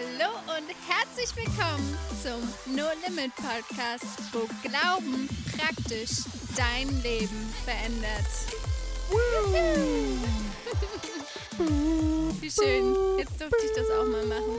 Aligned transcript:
Hallo 0.00 0.30
und 0.56 0.66
herzlich 0.88 1.36
willkommen 1.36 1.94
zum 2.22 2.40
No 2.74 2.86
Limit 3.06 3.34
Podcast, 3.34 4.32
wo 4.32 4.48
Glauben 4.66 5.28
praktisch 5.54 6.24
dein 6.56 6.88
Leben 7.02 7.52
verändert. 7.64 8.24
Wie 12.40 12.50
schön. 12.50 12.94
Jetzt 13.18 13.38
durfte 13.38 13.56
ich 13.62 13.72
das 13.76 13.90
auch 13.90 14.06
mal 14.06 14.24
machen. 14.24 14.56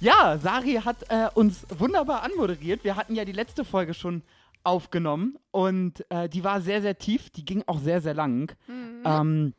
Ja, 0.00 0.36
Sari 0.36 0.74
hat 0.84 0.98
äh, 1.08 1.30
uns 1.34 1.66
wunderbar 1.70 2.22
anmoderiert. 2.22 2.84
Wir 2.84 2.96
hatten 2.96 3.14
ja 3.14 3.24
die 3.24 3.32
letzte 3.32 3.64
Folge 3.64 3.94
schon 3.94 4.22
aufgenommen 4.62 5.38
und 5.52 6.04
äh, 6.10 6.28
die 6.28 6.44
war 6.44 6.60
sehr, 6.60 6.82
sehr 6.82 6.98
tief. 6.98 7.30
Die 7.30 7.46
ging 7.46 7.62
auch 7.66 7.80
sehr, 7.80 8.02
sehr 8.02 8.12
lang. 8.12 8.52
Mhm. 8.66 9.02
Ähm, 9.06 9.54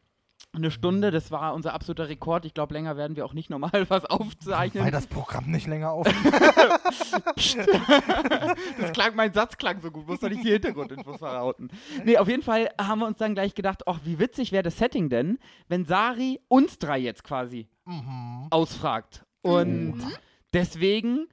eine 0.53 0.69
Stunde, 0.69 1.11
das 1.11 1.31
war 1.31 1.53
unser 1.53 1.73
absoluter 1.73 2.09
Rekord. 2.09 2.45
Ich 2.45 2.53
glaube, 2.53 2.73
länger 2.73 2.97
werden 2.97 3.15
wir 3.15 3.25
auch 3.25 3.33
nicht 3.33 3.49
normal 3.49 3.71
was 3.89 4.05
aufzeichnen. 4.05 4.83
Weil 4.83 4.91
das 4.91 5.07
Programm 5.07 5.49
nicht 5.49 5.67
länger 5.67 5.91
auf. 5.91 6.05
das 7.35 8.91
klang, 8.91 9.15
mein 9.15 9.33
Satz 9.33 9.57
klang 9.57 9.79
so 9.81 9.91
gut, 9.91 10.07
muss 10.07 10.19
doch 10.19 10.29
nicht 10.29 10.43
die 10.43 10.51
Hintergrundinfos 10.51 11.17
verraten. 11.17 11.69
Nee, 12.03 12.17
auf 12.17 12.27
jeden 12.27 12.43
Fall 12.43 12.69
haben 12.79 12.99
wir 12.99 13.07
uns 13.07 13.17
dann 13.17 13.33
gleich 13.33 13.55
gedacht, 13.55 13.87
ach, 13.87 13.99
wie 14.03 14.19
witzig 14.19 14.51
wäre 14.51 14.63
das 14.63 14.77
Setting 14.77 15.09
denn, 15.09 15.39
wenn 15.69 15.85
Sari 15.85 16.39
uns 16.47 16.77
drei 16.79 16.99
jetzt 16.99 17.23
quasi 17.23 17.67
mhm. 17.85 18.47
ausfragt. 18.49 19.25
Und 19.41 19.95
Mhm. 19.97 20.11
deswegen 20.53 21.27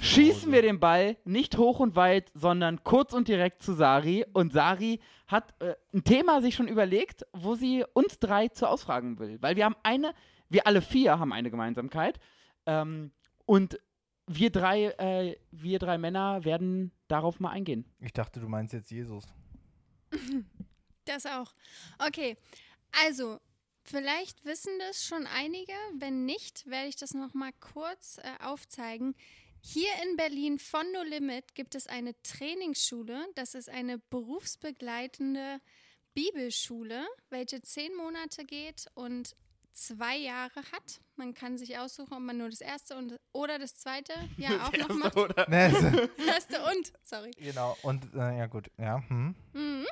schießen 0.00 0.52
wir 0.52 0.62
den 0.62 0.78
Ball 0.80 1.16
nicht 1.24 1.58
hoch 1.58 1.80
und 1.80 1.96
weit, 1.96 2.30
sondern 2.34 2.84
kurz 2.84 3.12
und 3.12 3.26
direkt 3.28 3.62
zu 3.62 3.72
Sari. 3.74 4.24
Und 4.32 4.52
Sari 4.52 5.00
hat 5.32 5.60
äh, 5.60 5.74
ein 5.92 6.04
Thema 6.04 6.40
sich 6.40 6.54
schon 6.54 6.68
überlegt, 6.68 7.26
wo 7.32 7.54
sie 7.54 7.84
uns 7.94 8.18
drei 8.18 8.48
zu 8.48 8.68
ausfragen 8.68 9.18
will. 9.18 9.40
Weil 9.40 9.56
wir 9.56 9.64
haben 9.64 9.76
eine, 9.82 10.14
wir 10.48 10.66
alle 10.66 10.82
vier 10.82 11.18
haben 11.18 11.32
eine 11.32 11.50
Gemeinsamkeit. 11.50 12.20
Ähm, 12.66 13.10
und 13.46 13.80
wir 14.26 14.50
drei, 14.50 14.84
äh, 14.84 15.36
wir 15.50 15.78
drei 15.78 15.98
Männer 15.98 16.44
werden 16.44 16.92
darauf 17.08 17.40
mal 17.40 17.50
eingehen. 17.50 17.84
Ich 17.98 18.12
dachte, 18.12 18.40
du 18.40 18.48
meinst 18.48 18.72
jetzt 18.72 18.90
Jesus. 18.90 19.24
Das 21.04 21.26
auch. 21.26 21.52
Okay, 21.98 22.36
also 23.04 23.40
vielleicht 23.82 24.44
wissen 24.44 24.70
das 24.78 25.04
schon 25.04 25.26
einige. 25.26 25.72
Wenn 25.98 26.24
nicht, 26.24 26.64
werde 26.70 26.88
ich 26.88 26.94
das 26.94 27.12
noch 27.12 27.34
mal 27.34 27.50
kurz 27.58 28.18
äh, 28.18 28.44
aufzeigen. 28.44 29.16
Hier 29.64 29.90
in 30.04 30.16
Berlin 30.16 30.58
von 30.58 30.84
No 30.92 31.02
Limit 31.04 31.54
gibt 31.54 31.74
es 31.76 31.86
eine 31.86 32.20
Trainingsschule. 32.22 33.26
Das 33.36 33.54
ist 33.54 33.68
eine 33.68 33.98
berufsbegleitende 33.98 35.60
Bibelschule, 36.14 37.06
welche 37.30 37.62
zehn 37.62 37.94
Monate 37.96 38.44
geht 38.44 38.86
und 38.94 39.36
zwei 39.72 40.16
Jahre 40.16 40.60
hat. 40.72 41.00
Man 41.16 41.32
kann 41.32 41.56
sich 41.56 41.78
aussuchen, 41.78 42.12
ob 42.12 42.20
man 42.20 42.38
nur 42.38 42.50
das 42.50 42.60
erste 42.60 42.96
und, 42.96 43.18
oder 43.32 43.58
das 43.58 43.76
zweite 43.76 44.12
Jahr 44.36 44.66
auch 44.68 44.72
noch 44.76 44.88
macht. 44.96 45.14
So- 45.16 46.24
Erste 46.26 46.62
und, 46.64 46.92
sorry. 47.04 47.30
genau. 47.38 47.76
Und, 47.82 48.12
äh, 48.14 48.38
ja, 48.38 48.46
gut. 48.46 48.68
Ja, 48.78 49.02
hm. 49.08 49.34
Mhm. 49.52 49.86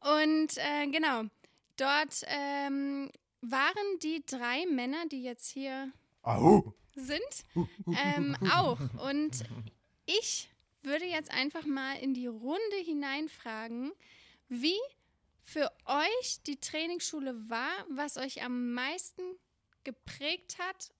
Und 0.00 0.56
äh, 0.56 0.86
genau, 0.90 1.24
dort 1.76 2.22
ähm, 2.26 3.10
waren 3.42 3.98
die 4.02 4.24
drei 4.26 4.64
Männer, 4.66 5.04
die 5.12 5.22
jetzt 5.22 5.48
hier 5.50 5.92
Au. 6.22 6.74
sind, 6.94 7.20
ähm, 7.86 8.36
auch. 8.52 8.78
Und 9.10 9.44
ich 10.06 10.50
würde 10.82 11.04
jetzt 11.04 11.30
einfach 11.30 11.64
mal 11.64 11.94
in 11.94 12.14
die 12.14 12.26
Runde 12.26 12.76
hineinfragen, 12.84 13.92
wie 14.48 14.78
für 15.40 15.70
euch 15.86 16.42
die 16.46 16.58
Trainingsschule 16.58 17.48
war, 17.48 17.70
was 17.90 18.16
euch 18.16 18.42
am 18.42 18.72
meisten 18.72 19.22
geprägt 19.84 20.58
hat 20.58 20.92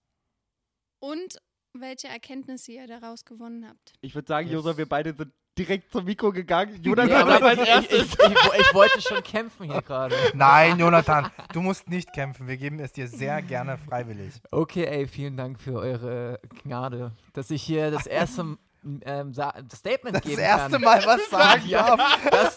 und 0.99 1.41
welche 1.73 2.07
Erkenntnisse 2.07 2.73
ihr 2.73 2.87
daraus 2.87 3.25
gewonnen 3.25 3.67
habt. 3.67 3.93
Ich 4.01 4.13
würde 4.15 4.27
sagen. 4.27 4.49
Josa, 4.49 4.77
wir 4.77 4.87
beide 4.87 5.15
sind 5.15 5.31
direkt 5.57 5.91
zum 5.91 6.05
Mikro 6.05 6.31
gegangen. 6.31 6.81
Jonathan 6.81 7.29
aber 7.29 7.45
als 7.47 7.57
ich, 7.57 7.63
ich, 7.63 7.69
erstes. 7.69 8.01
ich, 8.13 8.13
ich, 8.13 8.59
ich 8.61 8.73
wollte 8.73 9.01
schon 9.01 9.21
kämpfen 9.23 9.71
hier 9.71 9.81
gerade. 9.81 10.15
Nein, 10.33 10.79
Jonathan, 10.79 11.29
du 11.53 11.61
musst 11.61 11.89
nicht 11.89 12.13
kämpfen. 12.13 12.47
Wir 12.47 12.57
geben 12.57 12.79
es 12.79 12.93
dir 12.93 13.07
sehr 13.07 13.41
gerne 13.41 13.77
freiwillig. 13.77 14.33
Okay, 14.51 14.85
ey, 14.85 15.07
vielen 15.07 15.37
Dank 15.37 15.59
für 15.59 15.75
eure 15.79 16.39
Gnade, 16.63 17.11
dass 17.33 17.51
ich 17.51 17.61
hier 17.63 17.91
das 17.91 18.07
erste 18.07 18.57
ähm, 19.03 19.33
das 19.33 19.53
Statement 19.75 20.15
Das 20.15 20.23
geben 20.23 20.41
erste 20.41 20.71
kann. 20.71 20.81
Mal 20.81 21.05
was 21.05 21.29
sagen 21.29 21.67
Ja, 21.67 21.95
darf. 21.95 22.19
das, 22.31 22.55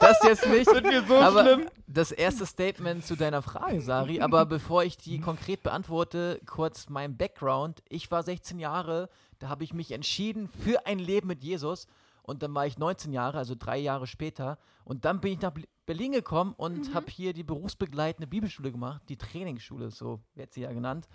das 0.00 0.18
jetzt 0.24 0.48
nicht. 0.48 0.70
Sind 0.70 0.84
wir 0.84 1.02
so 1.04 1.16
aber 1.20 1.42
schlimm? 1.42 1.70
das 1.86 2.12
erste 2.12 2.46
Statement 2.46 3.04
zu 3.04 3.14
deiner 3.16 3.42
Frage, 3.42 3.80
Sari. 3.82 4.20
Aber 4.20 4.46
bevor 4.46 4.84
ich 4.84 4.96
die 4.96 5.20
konkret 5.20 5.62
beantworte, 5.62 6.40
kurz 6.46 6.88
mein 6.88 7.16
Background. 7.16 7.82
Ich 7.88 8.10
war 8.10 8.22
16 8.22 8.58
Jahre, 8.58 9.10
da 9.38 9.48
habe 9.48 9.64
ich 9.64 9.74
mich 9.74 9.92
entschieden 9.92 10.48
für 10.64 10.86
ein 10.86 10.98
Leben 10.98 11.26
mit 11.28 11.42
Jesus. 11.42 11.86
Und 12.26 12.42
dann 12.42 12.52
war 12.54 12.66
ich 12.66 12.76
19 12.76 13.12
Jahre, 13.12 13.38
also 13.38 13.54
drei 13.56 13.78
Jahre 13.78 14.06
später. 14.08 14.58
Und 14.84 15.04
dann 15.04 15.20
bin 15.20 15.32
ich 15.32 15.40
nach 15.40 15.52
Berlin 15.86 16.12
gekommen 16.12 16.54
und 16.56 16.92
habe 16.92 17.08
hier 17.08 17.32
die 17.32 17.44
berufsbegleitende 17.44 18.26
Bibelschule 18.26 18.72
gemacht, 18.72 19.02
die 19.08 19.16
Trainingsschule, 19.16 19.90
so 19.90 20.20
wird 20.34 20.52
sie 20.52 20.62
ja 20.62 20.72
genannt. 20.72 21.08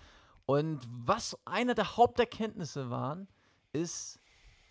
Und 0.46 0.80
was 0.90 1.38
eine 1.44 1.76
der 1.76 1.98
Haupterkenntnisse 1.98 2.90
waren, 2.90 3.28
ist 3.74 4.20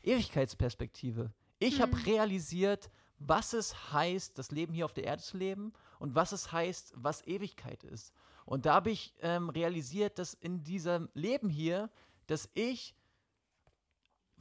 Ewigkeitsperspektive. 0.02 1.30
Ich 1.58 1.82
habe 1.82 1.94
realisiert, 2.06 2.90
was 3.18 3.52
es 3.52 3.92
heißt, 3.92 4.38
das 4.38 4.50
Leben 4.50 4.72
hier 4.72 4.86
auf 4.86 4.94
der 4.94 5.04
Erde 5.04 5.22
zu 5.22 5.36
leben 5.36 5.74
und 5.98 6.14
was 6.14 6.32
es 6.32 6.50
heißt, 6.50 6.94
was 6.96 7.26
Ewigkeit 7.26 7.84
ist. 7.84 8.14
Und 8.46 8.64
da 8.64 8.74
habe 8.74 8.90
ich 8.90 9.14
ähm, 9.20 9.50
realisiert, 9.50 10.18
dass 10.18 10.32
in 10.32 10.64
diesem 10.64 11.10
Leben 11.12 11.50
hier, 11.50 11.90
dass 12.26 12.48
ich 12.54 12.94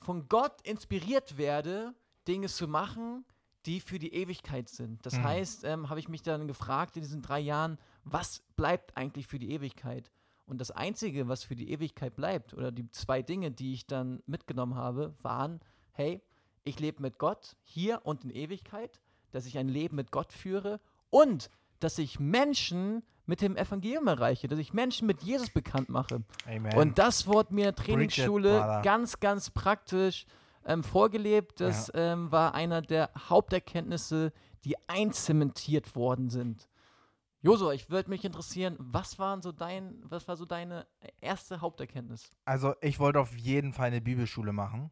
von 0.01 0.27
Gott 0.27 0.61
inspiriert 0.63 1.37
werde, 1.37 1.93
Dinge 2.27 2.47
zu 2.47 2.67
machen, 2.67 3.25
die 3.65 3.79
für 3.81 3.99
die 3.99 4.13
Ewigkeit 4.13 4.69
sind. 4.69 5.05
Das 5.05 5.19
Mhm. 5.19 5.23
heißt, 5.23 5.63
ähm, 5.65 5.89
habe 5.89 5.99
ich 5.99 6.07
mich 6.09 6.21
dann 6.21 6.47
gefragt 6.47 6.95
in 6.95 7.03
diesen 7.03 7.21
drei 7.21 7.39
Jahren, 7.39 7.77
was 8.03 8.41
bleibt 8.55 8.95
eigentlich 8.95 9.27
für 9.27 9.39
die 9.39 9.51
Ewigkeit? 9.51 10.11
Und 10.45 10.59
das 10.59 10.71
Einzige, 10.71 11.27
was 11.27 11.43
für 11.43 11.55
die 11.55 11.69
Ewigkeit 11.71 12.15
bleibt, 12.15 12.53
oder 12.53 12.71
die 12.71 12.89
zwei 12.91 13.21
Dinge, 13.21 13.51
die 13.51 13.73
ich 13.73 13.85
dann 13.85 14.23
mitgenommen 14.25 14.75
habe, 14.75 15.13
waren, 15.21 15.59
hey, 15.91 16.21
ich 16.63 16.79
lebe 16.79 17.01
mit 17.01 17.19
Gott 17.19 17.55
hier 17.63 18.01
und 18.03 18.23
in 18.23 18.31
Ewigkeit, 18.31 18.99
dass 19.31 19.45
ich 19.45 19.57
ein 19.57 19.69
Leben 19.69 19.95
mit 19.95 20.11
Gott 20.11 20.33
führe 20.33 20.79
und 21.09 21.49
dass 21.79 21.97
ich 21.97 22.19
Menschen 22.19 23.03
mit 23.25 23.41
dem 23.41 23.55
Evangelium 23.55 24.07
erreiche, 24.07 24.47
dass 24.47 24.59
ich 24.59 24.73
Menschen 24.73 25.05
mit 25.07 25.21
Jesus 25.21 25.51
bekannt 25.51 25.89
mache. 25.89 26.23
Amen. 26.47 26.75
Und 26.75 26.97
das 26.97 27.27
wurde 27.27 27.53
mir 27.53 27.71
Preach 27.71 27.79
it, 27.79 27.85
Trainingsschule 27.85 28.81
ganz, 28.83 29.19
ganz 29.19 29.51
praktisch 29.51 30.25
ähm, 30.65 30.83
vorgelebt. 30.83 31.59
Das 31.61 31.91
ähm, 31.93 32.31
war 32.31 32.53
einer 32.55 32.81
der 32.81 33.11
Haupterkenntnisse, 33.29 34.33
die 34.65 34.75
einzementiert 34.87 35.95
worden 35.95 36.29
sind. 36.29 36.69
Joso, 37.41 37.71
ich 37.71 37.89
würde 37.89 38.09
mich 38.09 38.25
interessieren, 38.25 38.75
was 38.79 39.17
waren 39.17 39.41
so 39.41 39.53
dein, 39.53 39.95
was 40.03 40.27
war 40.27 40.35
so 40.35 40.45
deine 40.45 40.85
erste 41.21 41.61
Haupterkenntnis? 41.61 42.29
Also, 42.43 42.75
ich 42.81 42.99
wollte 42.99 43.19
auf 43.21 43.37
jeden 43.37 43.71
Fall 43.71 43.87
eine 43.87 44.01
Bibelschule 44.01 44.51
machen. 44.51 44.91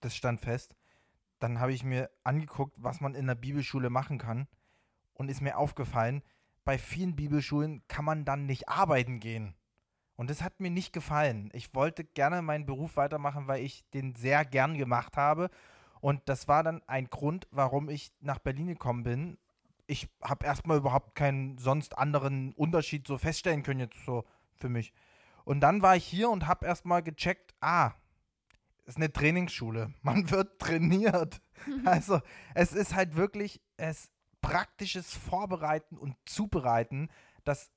Das 0.00 0.14
stand 0.14 0.40
fest. 0.40 0.76
Dann 1.40 1.58
habe 1.58 1.72
ich 1.72 1.82
mir 1.82 2.08
angeguckt, 2.22 2.74
was 2.76 3.00
man 3.00 3.14
in 3.14 3.26
der 3.26 3.34
Bibelschule 3.34 3.90
machen 3.90 4.18
kann. 4.18 4.46
Und 5.16 5.30
ist 5.30 5.40
mir 5.40 5.56
aufgefallen, 5.56 6.22
bei 6.64 6.78
vielen 6.78 7.16
Bibelschulen 7.16 7.82
kann 7.88 8.04
man 8.04 8.24
dann 8.24 8.46
nicht 8.46 8.68
arbeiten 8.68 9.20
gehen. 9.20 9.54
Und 10.16 10.30
das 10.30 10.42
hat 10.42 10.60
mir 10.60 10.70
nicht 10.70 10.92
gefallen. 10.92 11.50
Ich 11.52 11.74
wollte 11.74 12.04
gerne 12.04 12.42
meinen 12.42 12.66
Beruf 12.66 12.96
weitermachen, 12.96 13.48
weil 13.48 13.62
ich 13.62 13.88
den 13.90 14.14
sehr 14.14 14.44
gern 14.44 14.78
gemacht 14.78 15.16
habe. 15.16 15.50
Und 16.00 16.22
das 16.28 16.48
war 16.48 16.62
dann 16.62 16.82
ein 16.86 17.08
Grund, 17.08 17.46
warum 17.50 17.88
ich 17.88 18.12
nach 18.20 18.38
Berlin 18.38 18.68
gekommen 18.68 19.02
bin. 19.02 19.38
Ich 19.86 20.08
habe 20.22 20.46
erstmal 20.46 20.78
überhaupt 20.78 21.14
keinen 21.14 21.58
sonst 21.58 21.96
anderen 21.96 22.52
Unterschied 22.54 23.06
so 23.06 23.18
feststellen 23.18 23.62
können 23.62 23.80
jetzt 23.80 24.04
so 24.04 24.24
für 24.54 24.68
mich. 24.68 24.92
Und 25.44 25.60
dann 25.60 25.82
war 25.82 25.96
ich 25.96 26.04
hier 26.04 26.30
und 26.30 26.46
habe 26.46 26.66
erstmal 26.66 27.02
gecheckt, 27.02 27.54
ah, 27.60 27.92
ist 28.86 28.96
eine 28.96 29.12
Trainingsschule. 29.12 29.92
Man 30.02 30.30
wird 30.30 30.58
trainiert. 30.58 31.40
Also 31.84 32.20
es 32.54 32.72
ist 32.72 32.94
halt 32.94 33.16
wirklich 33.16 33.62
es 33.78 34.10
praktisches 34.46 35.12
Vorbereiten 35.12 35.98
und 35.98 36.14
Zubereiten, 36.24 37.08
das 37.44 37.70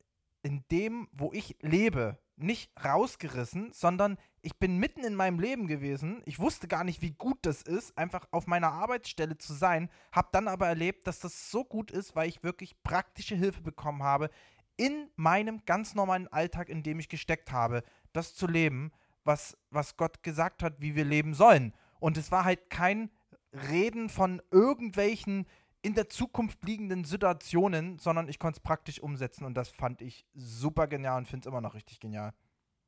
in 0.44 0.63
dem, 0.69 1.07
wo 1.12 1.31
ich 1.33 1.57
lebe, 1.62 2.19
nicht 2.36 2.71
rausgerissen, 2.81 3.74
sondern 3.74 4.18
ich 4.42 4.57
bin 4.57 4.77
mitten 4.77 5.04
in 5.04 5.16
meinem 5.16 5.39
Leben 5.39 5.68
gewesen. 5.68 6.21
Ich 6.25 6.38
wusste 6.38 6.68
gar 6.68 6.83
nicht, 6.83 7.01
wie 7.01 7.12
gut 7.12 7.39
das 7.42 7.63
ist, 7.63 7.98
einfach 7.98 8.27
auf 8.31 8.45
meiner 8.45 8.71
Arbeitsstelle 8.71 9.38
zu 9.38 9.54
sein. 9.54 9.89
Habe 10.12 10.30
dann 10.31 10.48
aber 10.48 10.68
erlebt, 10.68 11.07
dass 11.07 11.19
das 11.19 11.50
so 11.50 11.66
gut 11.66 11.89
ist, 11.89 12.16
weil 12.16 12.30
ich 12.30 12.44
wirklich 12.44 12.81
praktische 12.83 13.36
Hilfe 13.36 13.62
bekommen 13.62 14.04
habe, 14.04 14.30
in 14.77 15.10
meinem 15.16 15.66
ganz 15.66 15.95
normalen 15.95 16.27
Alltag, 16.27 16.69
in 16.69 16.83
dem 16.83 17.00
ich 17.00 17.10
gesteckt 17.10 17.51
habe, 17.51 17.83
das 18.13 18.36
zu 18.36 18.45
leben, 18.45 18.92
was, 19.25 19.57
was 19.71 19.98
Gott 19.98 20.21
gesagt 20.24 20.62
hat, 20.62 20.80
wie 20.80 20.95
wir 20.95 21.04
leben 21.04 21.33
sollen. 21.33 21.74
Und 22.00 22.16
es 22.16 22.31
war 22.31 22.45
halt 22.45 22.69
kein 22.69 23.10
Reden 23.51 24.07
von 24.07 24.42
irgendwelchen 24.51 25.48
in 25.81 25.93
der 25.95 26.09
Zukunft 26.09 26.63
liegenden 26.65 27.05
Situationen, 27.05 27.99
sondern 27.99 28.27
ich 28.27 28.37
konnte 28.39 28.57
es 28.57 28.59
praktisch 28.63 28.99
umsetzen 29.01 29.45
und 29.45 29.53
das 29.55 29.69
fand 29.69 30.01
ich 30.01 30.25
super 30.35 30.87
genial 30.87 31.17
und 31.19 31.25
finde 31.27 31.45
es 31.45 31.47
immer 31.51 31.61
noch 31.61 31.73
richtig 31.75 31.99
genial. 31.99 32.33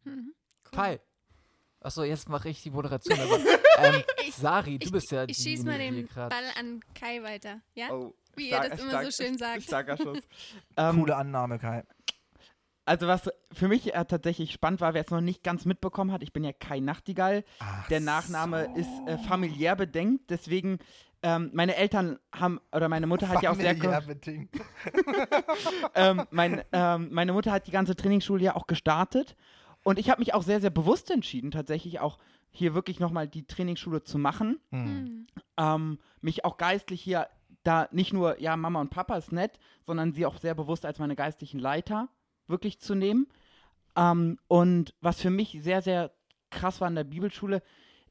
Mhm. 0.04 0.34
Cool. 0.66 0.72
Kai. 0.72 1.00
Achso, 1.80 2.04
jetzt 2.04 2.30
mache 2.30 2.50
ich 2.50 2.62
die 2.62 2.70
Moderation. 2.70 3.20
Aber, 3.20 3.40
ähm, 3.80 4.04
Ich- 4.28 4.36
Sari, 4.36 4.78
du 4.78 4.86
ich, 4.86 4.92
bist 4.92 5.12
ja 5.12 5.24
Ich 5.26 5.38
schieße 5.38 5.66
mal 5.66 5.78
den 5.80 5.96
die 5.96 6.06
grad- 6.06 6.30
Ball 6.30 6.44
an 6.60 6.82
Kai 6.94 7.24
weiter. 7.24 7.62
Ja? 7.74 7.92
Oh, 7.92 8.14
Wie 8.36 8.50
ihr 8.52 8.60
das 8.62 8.80
immer 8.80 9.04
so 9.04 9.24
schön 9.24 9.38
sagt. 9.38 9.64
Starker 9.64 9.98
Schuss. 9.98 10.20
ähm, 10.78 10.96
Coole 11.00 11.16
Annahme, 11.16 11.58
Kai. 11.58 11.84
Also 12.92 13.08
was 13.08 13.30
für 13.54 13.70
mich 13.70 13.96
äh, 13.96 14.04
tatsächlich 14.04 14.52
spannend 14.52 14.82
war, 14.82 14.94
wer 14.94 15.02
es 15.02 15.10
noch 15.10 15.22
nicht 15.22 15.46
ganz 15.46 15.64
mitbekommen 15.64 16.12
hat, 16.12 16.22
ich 16.24 16.34
bin 16.34 16.44
ja 16.44 16.52
Kai 16.52 16.82
Nachtigall. 16.82 17.46
Ach 17.60 17.88
Der 17.88 18.02
Nachname 18.02 18.66
so. 18.66 18.82
ist 18.82 18.90
äh, 19.08 19.18
familiär 19.18 19.78
bedingt, 19.78 20.30
deswegen 20.30 20.78
ähm, 21.24 21.52
meine 21.54 21.78
Eltern 21.78 22.20
haben, 22.36 22.60
oder 22.74 22.90
meine 22.90 23.08
Mutter 23.08 23.30
hat 23.30 23.42
ja 23.44 23.52
auch 23.52 23.56
sehr... 23.56 23.78
Familiär 23.78 24.02
bedingt. 24.02 24.50
ähm, 25.96 26.24
mein, 26.32 26.64
ähm, 26.74 27.08
meine 27.14 27.32
Mutter 27.32 27.54
hat 27.54 27.66
die 27.66 27.72
ganze 27.72 27.96
Trainingsschule 27.96 28.44
ja 28.44 28.58
auch 28.58 28.68
gestartet 28.68 29.38
und 29.84 29.98
ich 29.98 30.10
habe 30.10 30.20
mich 30.20 30.34
auch 30.34 30.44
sehr, 30.44 30.60
sehr 30.60 30.70
bewusst 30.70 31.12
entschieden, 31.12 31.52
tatsächlich 31.52 32.02
auch 32.02 32.18
hier 32.50 32.74
wirklich 32.74 33.00
nochmal 33.00 33.26
die 33.26 33.48
Trainingsschule 33.48 34.04
zu 34.04 34.18
machen. 34.18 34.60
Hm. 34.72 34.86
Hm. 34.86 35.28
ähm, 35.56 36.00
mich 36.20 36.44
auch 36.44 36.58
geistlich 36.58 37.02
hier 37.02 37.30
da 37.64 37.88
nicht 37.94 38.12
nur, 38.12 38.42
ja, 38.42 38.58
Mama 38.58 38.82
und 38.82 38.90
Papa 38.90 39.16
ist 39.16 39.32
nett, 39.32 39.60
sondern 39.86 40.12
sie 40.12 40.26
auch 40.26 40.40
sehr 40.40 40.56
bewusst 40.56 40.86
als 40.86 41.00
meine 41.00 41.16
geistlichen 41.16 41.60
Leiter 41.60 42.10
wirklich 42.52 42.80
zu 42.80 42.96
nehmen. 42.96 43.28
Ähm, 43.96 44.38
und 44.48 44.94
was 45.02 45.22
für 45.22 45.32
mich 45.32 45.58
sehr, 45.62 45.82
sehr 45.82 46.12
krass 46.50 46.82
war 46.82 46.88
in 46.88 46.96
der 46.96 47.04
Bibelschule, 47.04 47.64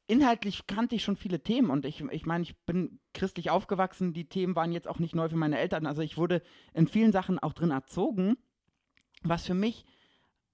inhaltlich 0.07 0.67
kannte 0.67 0.97
ich 0.97 1.05
schon 1.05 1.17
viele 1.17 1.41
Themen 1.41 1.71
und 1.71 1.85
ich, 1.85 2.01
ich 2.01 2.27
meine, 2.27 2.43
ich 2.43 2.59
bin 2.65 2.99
christlich 3.15 3.51
aufgewachsen, 3.51 4.13
die 4.13 4.29
Themen 4.29 4.57
waren 4.57 4.73
jetzt 4.73 4.89
auch 4.89 4.99
nicht 4.99 5.15
neu 5.15 5.29
für 5.29 5.37
meine 5.37 5.59
Eltern, 5.59 5.87
also 5.87 6.03
ich 6.03 6.17
wurde 6.17 6.43
in 6.75 6.89
vielen 6.89 7.13
Sachen 7.13 7.39
auch 7.39 7.53
drin 7.53 7.71
erzogen, 7.71 8.37
was 9.23 9.47
für 9.47 9.55
mich 9.55 9.85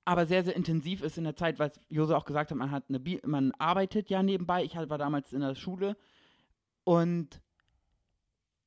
aber 0.05 0.27
sehr, 0.27 0.45
sehr 0.45 0.55
intensiv 0.55 1.03
ist 1.03 1.19
in 1.19 1.25
der 1.25 1.37
Zeit, 1.37 1.59
weil 1.59 1.73
Jose 1.89 2.17
auch 2.17 2.27
gesagt 2.27 2.51
hat, 2.51 2.59
man 2.59 2.71
hat 2.71 2.85
eine 2.89 3.01
Bi 3.01 3.21
man 3.25 3.53
arbeitet 3.59 4.09
ja 4.09 4.23
nebenbei. 4.23 4.63
Ich 4.63 4.77
war 4.77 4.99
damals 4.99 5.33
in 5.33 5.41
der 5.41 5.57
Schule 5.57 5.97
und 6.85 7.41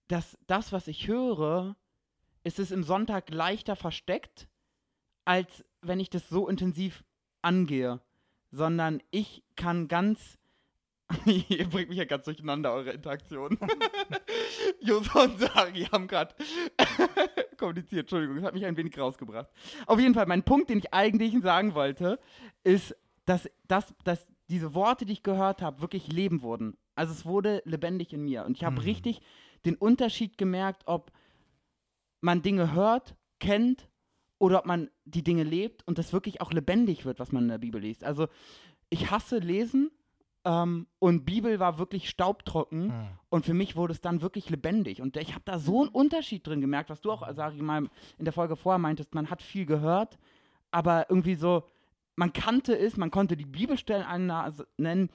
das, 0.09 0.37
das, 0.47 0.73
was 0.73 0.87
ich 0.87 1.07
höre, 1.07 1.77
ist 2.43 2.59
es 2.59 2.71
im 2.71 2.83
Sonntag 2.83 3.29
leichter 3.29 3.75
versteckt, 3.75 4.49
als 5.29 5.63
wenn 5.81 5.99
ich 5.99 6.09
das 6.09 6.27
so 6.27 6.47
intensiv 6.47 7.03
angehe. 7.43 8.01
Sondern 8.51 9.03
ich 9.11 9.43
kann 9.55 9.87
ganz. 9.87 10.39
Ihr 11.25 11.69
bringt 11.69 11.89
mich 11.89 11.99
ja 11.99 12.05
ganz 12.05 12.25
durcheinander, 12.25 12.73
eure 12.73 12.91
Interaktion. 12.91 13.59
Jose 14.81 15.11
und 15.19 15.39
Sari 15.39 15.83
haben 15.91 16.07
gerade 16.07 16.33
kommuniziert, 17.57 18.01
Entschuldigung, 18.01 18.37
das 18.37 18.45
hat 18.45 18.53
mich 18.55 18.65
ein 18.65 18.75
wenig 18.75 18.97
rausgebracht. 18.97 19.49
Auf 19.85 19.99
jeden 19.99 20.15
Fall, 20.15 20.25
mein 20.25 20.43
Punkt, 20.43 20.69
den 20.71 20.79
ich 20.79 20.93
eigentlich 20.93 21.39
sagen 21.43 21.75
wollte, 21.75 22.19
ist, 22.63 22.95
dass, 23.25 23.47
dass, 23.67 23.93
dass 24.03 24.25
diese 24.49 24.73
Worte, 24.73 25.05
die 25.05 25.13
ich 25.13 25.23
gehört 25.23 25.61
habe, 25.61 25.81
wirklich 25.81 26.07
Leben 26.11 26.41
wurden. 26.41 26.75
Also 26.95 27.13
es 27.13 27.25
wurde 27.25 27.61
lebendig 27.65 28.13
in 28.13 28.23
mir. 28.23 28.45
Und 28.45 28.57
ich 28.57 28.63
habe 28.63 28.77
Mhm. 28.77 28.81
richtig 28.81 29.21
den 29.65 29.75
Unterschied 29.75 30.37
gemerkt, 30.39 30.83
ob 30.85 31.11
man 32.21 32.41
Dinge 32.41 32.73
hört, 32.73 33.15
kennt 33.39 33.89
oder 34.39 34.59
ob 34.59 34.65
man 34.65 34.89
die 35.05 35.23
Dinge 35.23 35.43
lebt 35.43 35.87
und 35.87 35.97
das 35.97 36.11
wirklich 36.13 36.41
auch 36.41 36.51
lebendig 36.51 37.05
wird, 37.05 37.19
was 37.19 37.31
man 37.31 37.43
in 37.43 37.49
der 37.49 37.57
Bibel 37.59 37.79
liest. 37.81 38.03
Also 38.03 38.27
ich 38.89 39.11
hasse 39.11 39.37
Lesen 39.37 39.91
ähm, 40.45 40.87
und 40.99 41.25
Bibel 41.25 41.59
war 41.59 41.77
wirklich 41.77 42.09
staubtrocken. 42.09 42.91
Hm. 42.91 43.07
Und 43.29 43.45
für 43.45 43.53
mich 43.53 43.75
wurde 43.75 43.93
es 43.93 44.01
dann 44.01 44.21
wirklich 44.21 44.49
lebendig. 44.49 45.01
Und 45.01 45.17
ich 45.17 45.33
habe 45.33 45.43
da 45.45 45.59
so 45.59 45.81
einen 45.81 45.89
Unterschied 45.89 46.47
drin 46.47 46.61
gemerkt, 46.61 46.89
was 46.89 47.01
du 47.01 47.11
auch, 47.11 47.27
sag 47.35 47.53
ich 47.53 47.61
mal, 47.61 47.87
in 48.17 48.25
der 48.25 48.33
Folge 48.33 48.55
vorher 48.55 48.79
meintest, 48.79 49.13
man 49.13 49.29
hat 49.29 49.41
viel 49.41 49.65
gehört, 49.65 50.17
aber 50.71 51.07
irgendwie 51.09 51.35
so, 51.35 51.63
man 52.15 52.33
kannte 52.33 52.77
es, 52.77 52.97
man 52.97 53.11
konnte 53.11 53.37
die 53.37 53.45
Bibelstellen 53.45 54.05
anna- 54.05 54.51
nennen. 54.77 55.09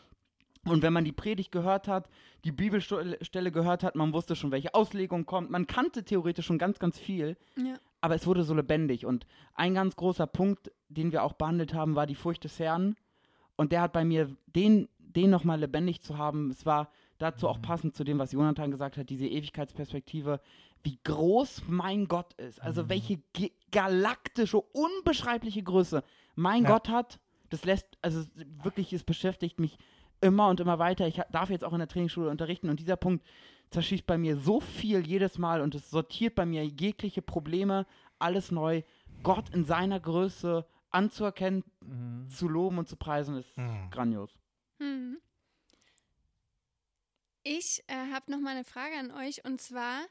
Und 0.67 0.82
wenn 0.82 0.94
man 0.94 1.05
die 1.05 1.12
Predigt 1.12 1.53
gehört 1.53 1.88
hat, 1.88 2.09
die 2.44 2.53
Bibelstelle 2.53 3.53
gehört 3.53 3.82
hat, 3.82 3.97
man 3.97 4.15
wusste 4.15 4.35
schon, 4.35 4.50
welche 4.50 4.75
Auslegung 4.75 5.26
kommt. 5.26 5.50
Man 5.50 5.67
kannte 5.67 6.05
theoretisch 6.05 6.47
schon 6.47 6.59
ganz, 6.59 6.79
ganz 6.79 6.99
viel, 6.99 7.37
Ja. 7.56 7.75
Aber 8.05 8.15
es 8.17 8.27
wurde 8.27 8.45
so 8.45 8.53
lebendig. 8.55 9.06
Und 9.06 9.27
ein 9.55 9.73
ganz 9.73 9.97
großer 9.97 10.27
Punkt, 10.27 10.71
den 10.89 11.11
wir 11.11 11.23
auch 11.23 11.33
behandelt 11.33 11.73
haben, 11.73 11.97
war 11.97 12.06
die 12.06 12.15
Furcht 12.15 12.45
des 12.45 12.59
Herrn. 12.59 12.97
Und 13.56 13.73
der 13.73 13.81
hat 13.81 13.95
bei 13.95 14.05
mir 14.05 14.29
den, 14.47 14.89
den 14.99 15.31
nochmal 15.31 15.59
lebendig 15.59 16.03
zu 16.03 16.19
haben. 16.19 16.51
Es 16.51 16.67
war 16.67 16.91
dazu 17.17 17.49
auch 17.49 17.62
passend 17.62 17.97
zu 17.97 18.05
dem, 18.05 18.19
was 18.19 18.33
Jonathan 18.33 18.71
gesagt 18.71 18.99
hat, 18.99 19.09
diese 19.09 19.27
Ewigkeitsperspektive, 19.27 20.41
wie 20.83 20.99
groß 21.03 21.62
mein 21.67 22.06
Gott 22.06 22.35
ist. 22.35 22.61
Also 22.61 22.91
welche 22.91 23.23
ge- 23.33 23.53
galaktische, 23.71 24.61
unbeschreibliche 24.61 25.62
Größe 25.62 26.03
mein 26.35 26.65
Ja. 26.65 26.73
Gott 26.73 26.91
hat. 26.91 27.19
Das 27.49 27.65
lässt, 27.65 27.87
also 28.03 28.23
wirklich, 28.62 28.93
es 28.93 29.05
beschäftigt 29.05 29.59
mich 29.61 29.79
immer 30.21 30.49
und 30.49 30.61
immer 30.61 30.79
weiter. 30.79 31.07
Ich 31.07 31.23
darf 31.33 31.49
jetzt 31.49 31.65
auch 31.65 31.73
in 31.73 31.79
der 31.79 31.89
Trainingsschule 31.89 32.29
unterrichten 32.29 32.69
und 32.69 32.81
dieser 32.81 32.97
Punkt 32.97 33.25
zerschießt 33.70 34.06
bei 34.06 34.19
mir 34.19 34.37
so 34.37 34.61
viel 34.61 35.06
jedes 35.06 35.38
Mal 35.38 35.61
und 35.61 35.75
es 35.75 35.90
sortiert 35.90 36.34
bei 36.34 36.46
mir 36.46 36.64
jegliche 36.66 37.22
Probleme, 37.22 37.87
alles 38.19 38.50
neu. 38.50 38.82
Gott 39.22 39.50
in 39.50 39.64
seiner 39.64 40.00
Größe 40.00 40.66
anzuerkennen, 40.90 41.64
Mhm. 41.81 42.28
zu 42.31 42.49
loben 42.49 42.78
und 42.78 42.88
zu 42.88 42.96
preisen, 42.96 43.37
ist 43.37 43.56
Hm. 43.56 43.90
grandios. 43.90 44.31
Hm. 44.78 45.19
Ich 47.43 47.82
äh, 47.88 48.11
habe 48.12 48.31
noch 48.31 48.40
mal 48.40 48.50
eine 48.55 48.64
Frage 48.64 48.96
an 48.96 49.11
euch 49.11 49.44
und 49.44 49.61
zwar, 49.61 50.06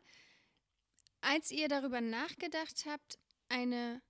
als 1.21 1.51
ihr 1.51 1.67
darüber 1.67 1.99
nachgedacht 2.01 2.85
habt, 2.87 3.17
eine 3.49 4.01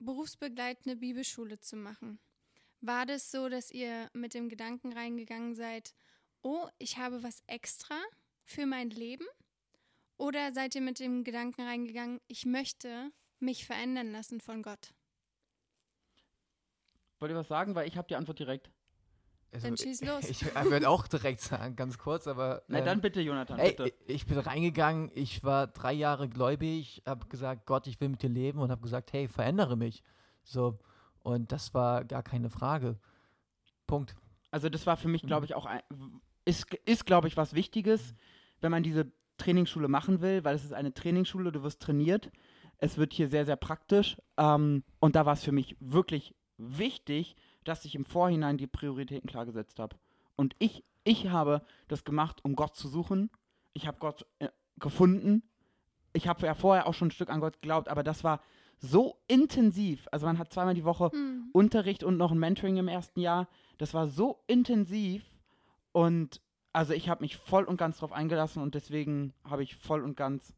berufsbegleitende 0.00 0.96
Bibelschule 0.96 1.60
zu 1.60 1.76
machen, 1.76 2.18
war 2.80 3.06
das 3.06 3.30
so, 3.30 3.48
dass 3.48 3.70
ihr 3.70 4.10
mit 4.12 4.34
dem 4.34 4.48
Gedanken 4.48 4.92
reingegangen 4.92 5.54
seid, 5.54 5.94
oh, 6.42 6.66
ich 6.78 6.98
habe 6.98 7.22
was 7.22 7.42
extra 7.46 7.96
für 8.44 8.66
mein 8.66 8.90
Leben? 8.90 9.24
Oder 10.16 10.52
seid 10.52 10.74
ihr 10.74 10.80
mit 10.80 11.00
dem 11.00 11.24
Gedanken 11.24 11.62
reingegangen, 11.62 12.20
ich 12.28 12.46
möchte 12.46 13.10
mich 13.40 13.66
verändern 13.66 14.12
lassen 14.12 14.40
von 14.40 14.62
Gott? 14.62 14.94
Wollt 17.20 17.32
ihr 17.32 17.36
was 17.36 17.48
sagen? 17.48 17.74
Weil 17.74 17.88
ich 17.88 17.96
habe 17.96 18.08
die 18.08 18.16
Antwort 18.16 18.38
direkt. 18.38 18.70
Also, 19.52 19.68
Dann 19.68 19.76
schieß 19.76 20.02
los. 20.02 20.24
Ich 20.28 20.44
würde 20.44 20.88
auch 20.88 21.06
direkt 21.06 21.40
sagen, 21.40 21.76
ganz 21.76 21.96
kurz, 21.98 22.26
aber. 22.26 22.62
Na 22.68 22.80
ähm, 22.80 22.84
dann 22.84 23.00
bitte, 23.00 23.20
Jonathan, 23.20 23.58
Ey, 23.58 23.70
bitte. 23.70 23.88
ich- 24.06 24.14
ich 24.14 24.26
bin 24.26 24.38
reingegangen, 24.38 25.10
ich 25.14 25.44
war 25.44 25.68
drei 25.68 25.92
Jahre 25.92 26.28
gläubig, 26.28 27.02
habe 27.06 27.26
gesagt, 27.28 27.66
Gott, 27.66 27.86
ich 27.86 28.00
will 28.00 28.08
mit 28.08 28.22
dir 28.22 28.28
leben 28.30 28.58
und 28.58 28.70
habe 28.70 28.82
gesagt, 28.82 29.12
hey, 29.12 29.28
verändere 29.28 29.76
mich. 29.76 30.02
So, 30.42 30.78
und 31.20 31.52
das 31.52 31.72
war 31.72 32.04
gar 32.04 32.22
keine 32.22 32.50
Frage. 32.50 32.98
Punkt. 33.86 34.14
Also 34.50 34.68
das 34.68 34.86
war 34.86 34.96
für 34.96 35.08
mich, 35.08 35.22
Mhm. 35.22 35.28
glaube 35.28 35.46
ich, 35.46 35.54
auch 35.54 35.66
ein, 35.66 35.82
ist, 36.44 36.72
ist 36.84 37.06
glaube 37.06 37.28
ich, 37.28 37.36
was 37.36 37.54
Wichtiges, 37.54 38.14
wenn 38.60 38.70
man 38.70 38.82
diese 38.82 39.10
Trainingsschule 39.38 39.88
machen 39.88 40.20
will, 40.20 40.44
weil 40.44 40.54
es 40.54 40.64
ist 40.64 40.72
eine 40.72 40.94
Trainingsschule, 40.94 41.52
du 41.52 41.62
wirst 41.62 41.80
trainiert. 41.82 42.30
Es 42.78 42.98
wird 42.98 43.12
hier 43.12 43.28
sehr, 43.28 43.46
sehr 43.46 43.56
praktisch. 43.56 44.16
Ähm, 44.36 44.84
und 45.00 45.16
da 45.16 45.26
war 45.26 45.34
es 45.34 45.44
für 45.44 45.52
mich 45.52 45.76
wirklich 45.80 46.34
wichtig, 46.56 47.36
dass 47.64 47.84
ich 47.84 47.94
im 47.94 48.04
Vorhinein 48.04 48.58
die 48.58 48.66
Prioritäten 48.66 49.28
klar 49.28 49.46
gesetzt 49.46 49.78
habe. 49.78 49.96
Und 50.36 50.54
ich, 50.58 50.84
ich 51.04 51.28
habe 51.28 51.62
das 51.88 52.04
gemacht, 52.04 52.44
um 52.44 52.56
Gott 52.56 52.76
zu 52.76 52.88
suchen. 52.88 53.30
Ich 53.72 53.86
habe 53.86 53.98
Gott 53.98 54.26
äh, 54.38 54.48
gefunden. 54.78 55.42
Ich 56.12 56.28
habe 56.28 56.46
ja 56.46 56.54
vorher 56.54 56.86
auch 56.86 56.94
schon 56.94 57.08
ein 57.08 57.12
Stück 57.12 57.30
an 57.30 57.40
Gott 57.40 57.60
geglaubt, 57.60 57.88
aber 57.88 58.02
das 58.02 58.22
war 58.22 58.40
so 58.78 59.18
intensiv. 59.28 60.06
Also 60.12 60.26
man 60.26 60.38
hat 60.38 60.52
zweimal 60.52 60.74
die 60.74 60.84
Woche 60.84 61.10
Hm. 61.12 61.50
Unterricht 61.52 62.04
und 62.04 62.16
noch 62.16 62.32
ein 62.32 62.38
Mentoring 62.38 62.76
im 62.76 62.88
ersten 62.88 63.20
Jahr. 63.20 63.48
Das 63.78 63.94
war 63.94 64.08
so 64.08 64.42
intensiv 64.46 65.24
und 65.94 66.40
also 66.72 66.92
ich 66.92 67.08
habe 67.08 67.22
mich 67.22 67.36
voll 67.36 67.64
und 67.64 67.76
ganz 67.76 67.98
drauf 67.98 68.12
eingelassen 68.12 68.60
und 68.60 68.74
deswegen 68.74 69.32
habe 69.48 69.62
ich 69.62 69.76
voll 69.76 70.02
und 70.02 70.16
ganz 70.16 70.52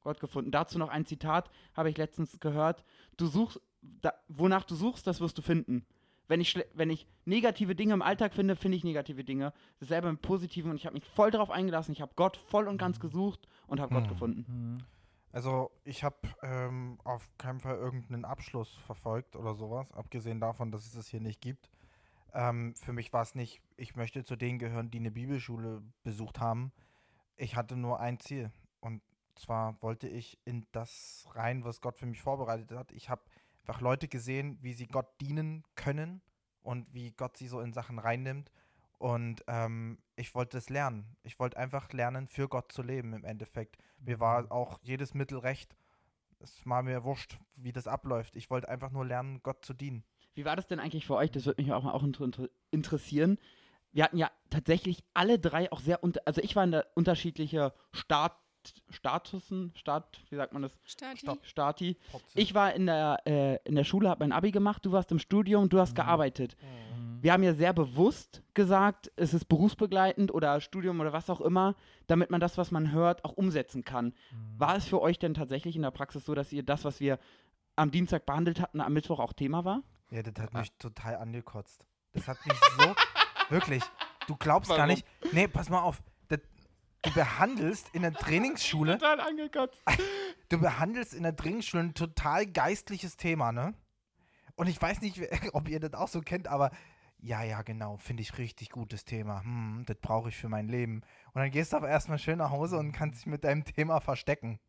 Gott 0.00 0.18
gefunden. 0.18 0.50
Dazu 0.50 0.78
noch 0.78 0.88
ein 0.88 1.06
Zitat, 1.06 1.48
habe 1.74 1.88
ich 1.90 1.96
letztens 1.96 2.40
gehört. 2.40 2.84
Du 3.16 3.26
suchst, 3.26 3.60
da, 3.80 4.12
wonach 4.26 4.64
du 4.64 4.74
suchst, 4.74 5.06
das 5.06 5.20
wirst 5.20 5.38
du 5.38 5.42
finden. 5.42 5.86
Wenn 6.26 6.40
ich, 6.40 6.58
wenn 6.74 6.90
ich 6.90 7.06
negative 7.24 7.76
Dinge 7.76 7.94
im 7.94 8.02
Alltag 8.02 8.34
finde, 8.34 8.56
finde 8.56 8.76
ich 8.76 8.82
negative 8.82 9.22
Dinge. 9.22 9.52
Dasselbe 9.78 10.10
mit 10.10 10.22
positiven 10.22 10.72
und 10.72 10.76
ich 10.76 10.86
habe 10.86 10.94
mich 10.94 11.04
voll 11.04 11.30
darauf 11.30 11.50
eingelassen. 11.50 11.92
Ich 11.92 12.00
habe 12.02 12.12
Gott 12.16 12.36
voll 12.36 12.66
und 12.66 12.76
ganz 12.76 12.98
gesucht 12.98 13.46
und 13.68 13.78
habe 13.78 13.94
Gott 13.94 14.04
Hm. 14.04 14.10
gefunden. 14.10 14.44
Mhm. 14.48 14.78
Also 15.30 15.70
ich 15.84 16.02
habe 16.02 16.16
ähm, 16.42 16.98
auf 17.04 17.28
keinen 17.38 17.60
Fall 17.60 17.76
irgendeinen 17.76 18.24
Abschluss 18.24 18.70
verfolgt 18.86 19.36
oder 19.36 19.54
sowas, 19.54 19.92
abgesehen 19.92 20.40
davon, 20.40 20.72
dass 20.72 20.84
es 20.86 20.96
es 20.96 21.08
hier 21.08 21.20
nicht 21.20 21.40
gibt. 21.40 21.70
Ähm, 22.34 22.74
für 22.74 22.92
mich 22.92 23.12
war 23.12 23.22
es 23.22 23.34
nicht, 23.34 23.62
ich 23.76 23.94
möchte 23.94 24.24
zu 24.24 24.36
denen 24.36 24.58
gehören, 24.58 24.90
die 24.90 24.98
eine 24.98 25.12
Bibelschule 25.12 25.82
besucht 26.02 26.40
haben. 26.40 26.72
Ich 27.36 27.56
hatte 27.56 27.76
nur 27.76 28.00
ein 28.00 28.18
Ziel 28.18 28.50
und 28.80 29.00
zwar 29.36 29.80
wollte 29.82 30.08
ich 30.08 30.38
in 30.44 30.66
das 30.72 31.26
rein, 31.32 31.64
was 31.64 31.80
Gott 31.80 31.96
für 31.96 32.06
mich 32.06 32.22
vorbereitet 32.22 32.72
hat. 32.72 32.92
Ich 32.92 33.08
habe 33.08 33.22
einfach 33.60 33.80
Leute 33.80 34.08
gesehen, 34.08 34.58
wie 34.60 34.72
sie 34.72 34.86
Gott 34.86 35.08
dienen 35.20 35.64
können 35.74 36.22
und 36.62 36.92
wie 36.92 37.12
Gott 37.12 37.36
sie 37.36 37.48
so 37.48 37.60
in 37.60 37.72
Sachen 37.72 37.98
reinnimmt. 37.98 38.50
Und 38.98 39.44
ähm, 39.48 39.98
ich 40.16 40.34
wollte 40.34 40.58
es 40.58 40.70
lernen. 40.70 41.16
Ich 41.22 41.38
wollte 41.38 41.56
einfach 41.56 41.92
lernen, 41.92 42.28
für 42.28 42.48
Gott 42.48 42.72
zu 42.72 42.82
leben 42.82 43.12
im 43.12 43.24
Endeffekt. 43.24 43.76
Mir 43.98 44.20
war 44.20 44.50
auch 44.50 44.78
jedes 44.82 45.14
Mittel 45.14 45.38
recht. 45.38 45.76
Es 46.38 46.64
war 46.66 46.82
mir 46.82 47.04
wurscht, 47.04 47.38
wie 47.56 47.72
das 47.72 47.86
abläuft. 47.86 48.36
Ich 48.36 48.50
wollte 48.50 48.68
einfach 48.68 48.90
nur 48.90 49.04
lernen, 49.04 49.42
Gott 49.42 49.64
zu 49.64 49.74
dienen. 49.74 50.04
Wie 50.34 50.44
war 50.44 50.56
das 50.56 50.66
denn 50.66 50.80
eigentlich 50.80 51.06
für 51.06 51.14
euch? 51.14 51.30
Das 51.30 51.46
würde 51.46 51.62
mich 51.62 51.72
auch, 51.72 51.84
auch 51.84 52.02
inter 52.02 52.24
inter 52.24 52.48
interessieren. 52.70 53.38
Wir 53.92 54.04
hatten 54.04 54.16
ja 54.18 54.30
tatsächlich 54.50 55.04
alle 55.14 55.38
drei 55.38 55.70
auch 55.70 55.78
sehr 55.80 56.02
unter, 56.02 56.20
also 56.24 56.40
ich 56.42 56.56
war 56.56 56.64
in 56.64 56.72
der 56.72 56.86
unterschiedliche 56.94 57.72
Start, 57.92 58.32
Statusen, 58.90 59.72
Start, 59.76 60.20
wie 60.30 60.36
sagt 60.36 60.52
man 60.52 60.62
das? 60.62 60.76
Stati. 60.84 61.28
Stati. 61.42 61.96
Option. 62.12 62.42
Ich 62.42 62.54
war 62.54 62.72
in 62.74 62.86
der, 62.86 63.18
äh, 63.26 63.58
in 63.64 63.74
der 63.74 63.84
Schule, 63.84 64.08
habe 64.08 64.24
mein 64.24 64.32
Abi 64.32 64.50
gemacht, 64.50 64.84
du 64.86 64.92
warst 64.92 65.12
im 65.12 65.18
Studium, 65.18 65.68
du 65.68 65.78
hast 65.78 65.92
Mhm. 65.92 65.96
gearbeitet. 65.96 66.56
Mhm. 66.60 67.22
Wir 67.22 67.32
haben 67.32 67.42
ja 67.42 67.54
sehr 67.54 67.72
bewusst 67.72 68.42
gesagt, 68.54 69.12
es 69.16 69.32
ist 69.34 69.46
berufsbegleitend 69.46 70.32
oder 70.32 70.60
Studium 70.60 70.98
oder 71.00 71.12
was 71.12 71.30
auch 71.30 71.40
immer, 71.40 71.74
damit 72.06 72.30
man 72.30 72.40
das, 72.40 72.58
was 72.58 72.70
man 72.70 72.90
hört, 72.92 73.24
auch 73.24 73.32
umsetzen 73.32 73.84
kann. 73.84 74.06
Mhm. 74.06 74.14
War 74.58 74.76
es 74.76 74.86
für 74.86 75.00
euch 75.00 75.18
denn 75.18 75.34
tatsächlich 75.34 75.76
in 75.76 75.82
der 75.82 75.90
Praxis 75.90 76.24
so, 76.24 76.34
dass 76.34 76.52
ihr 76.52 76.62
das, 76.62 76.84
was 76.84 77.00
wir 77.00 77.18
am 77.76 77.90
Dienstag 77.90 78.26
behandelt 78.26 78.60
hatten, 78.60 78.80
am 78.80 78.92
Mittwoch 78.92 79.20
auch 79.20 79.32
Thema 79.32 79.64
war? 79.64 79.82
Ja, 80.14 80.22
das 80.22 80.34
Ah. 80.38 80.42
hat 80.44 80.54
mich 80.54 80.72
total 80.78 81.16
angekotzt. 81.16 81.84
Das 82.12 82.28
hat 82.28 82.38
mich 82.46 82.56
so, 82.78 82.94
wirklich, 83.50 83.82
du 84.28 84.36
glaubst 84.36 84.68
gar 84.70 84.78
Warum? 84.78 84.90
nicht. 84.90 85.04
Nee, 85.32 85.48
pass 85.48 85.68
mal 85.68 85.80
auf. 85.80 86.02
Das, 86.28 86.38
du 87.02 87.12
behandelst 87.12 87.88
in 87.94 88.02
der 88.02 88.12
Trainingsschule, 88.14 88.98
Total 88.98 89.20
angekotzt. 89.20 89.82
du 90.50 90.60
behandelst 90.60 91.14
in 91.14 91.24
der 91.24 91.34
Trainingsschule 91.34 91.82
ein 91.82 91.94
total 91.94 92.46
geistliches 92.46 93.16
Thema, 93.16 93.50
ne? 93.50 93.74
Und 94.54 94.68
ich 94.68 94.80
weiß 94.80 95.00
nicht, 95.00 95.20
ob 95.52 95.68
ihr 95.68 95.80
das 95.80 95.94
auch 95.94 96.06
so 96.06 96.20
kennt, 96.20 96.46
aber 96.46 96.70
ja, 97.18 97.42
ja, 97.42 97.62
genau, 97.62 97.96
finde 97.96 98.22
ich 98.22 98.38
richtig 98.38 98.70
gutes 98.70 99.04
Thema. 99.04 99.42
Hm, 99.42 99.82
das 99.86 99.96
brauche 100.00 100.28
ich 100.28 100.36
für 100.36 100.48
mein 100.48 100.68
Leben. 100.68 101.02
Und 101.32 101.40
dann 101.42 101.50
gehst 101.50 101.72
du 101.72 101.76
aber 101.78 101.88
erstmal 101.88 102.18
schön 102.20 102.38
nach 102.38 102.50
Hause 102.50 102.78
und 102.78 102.92
kannst 102.92 103.18
dich 103.20 103.26
mit 103.26 103.42
deinem 103.42 103.64
Thema 103.64 103.98
verstecken. 104.00 104.60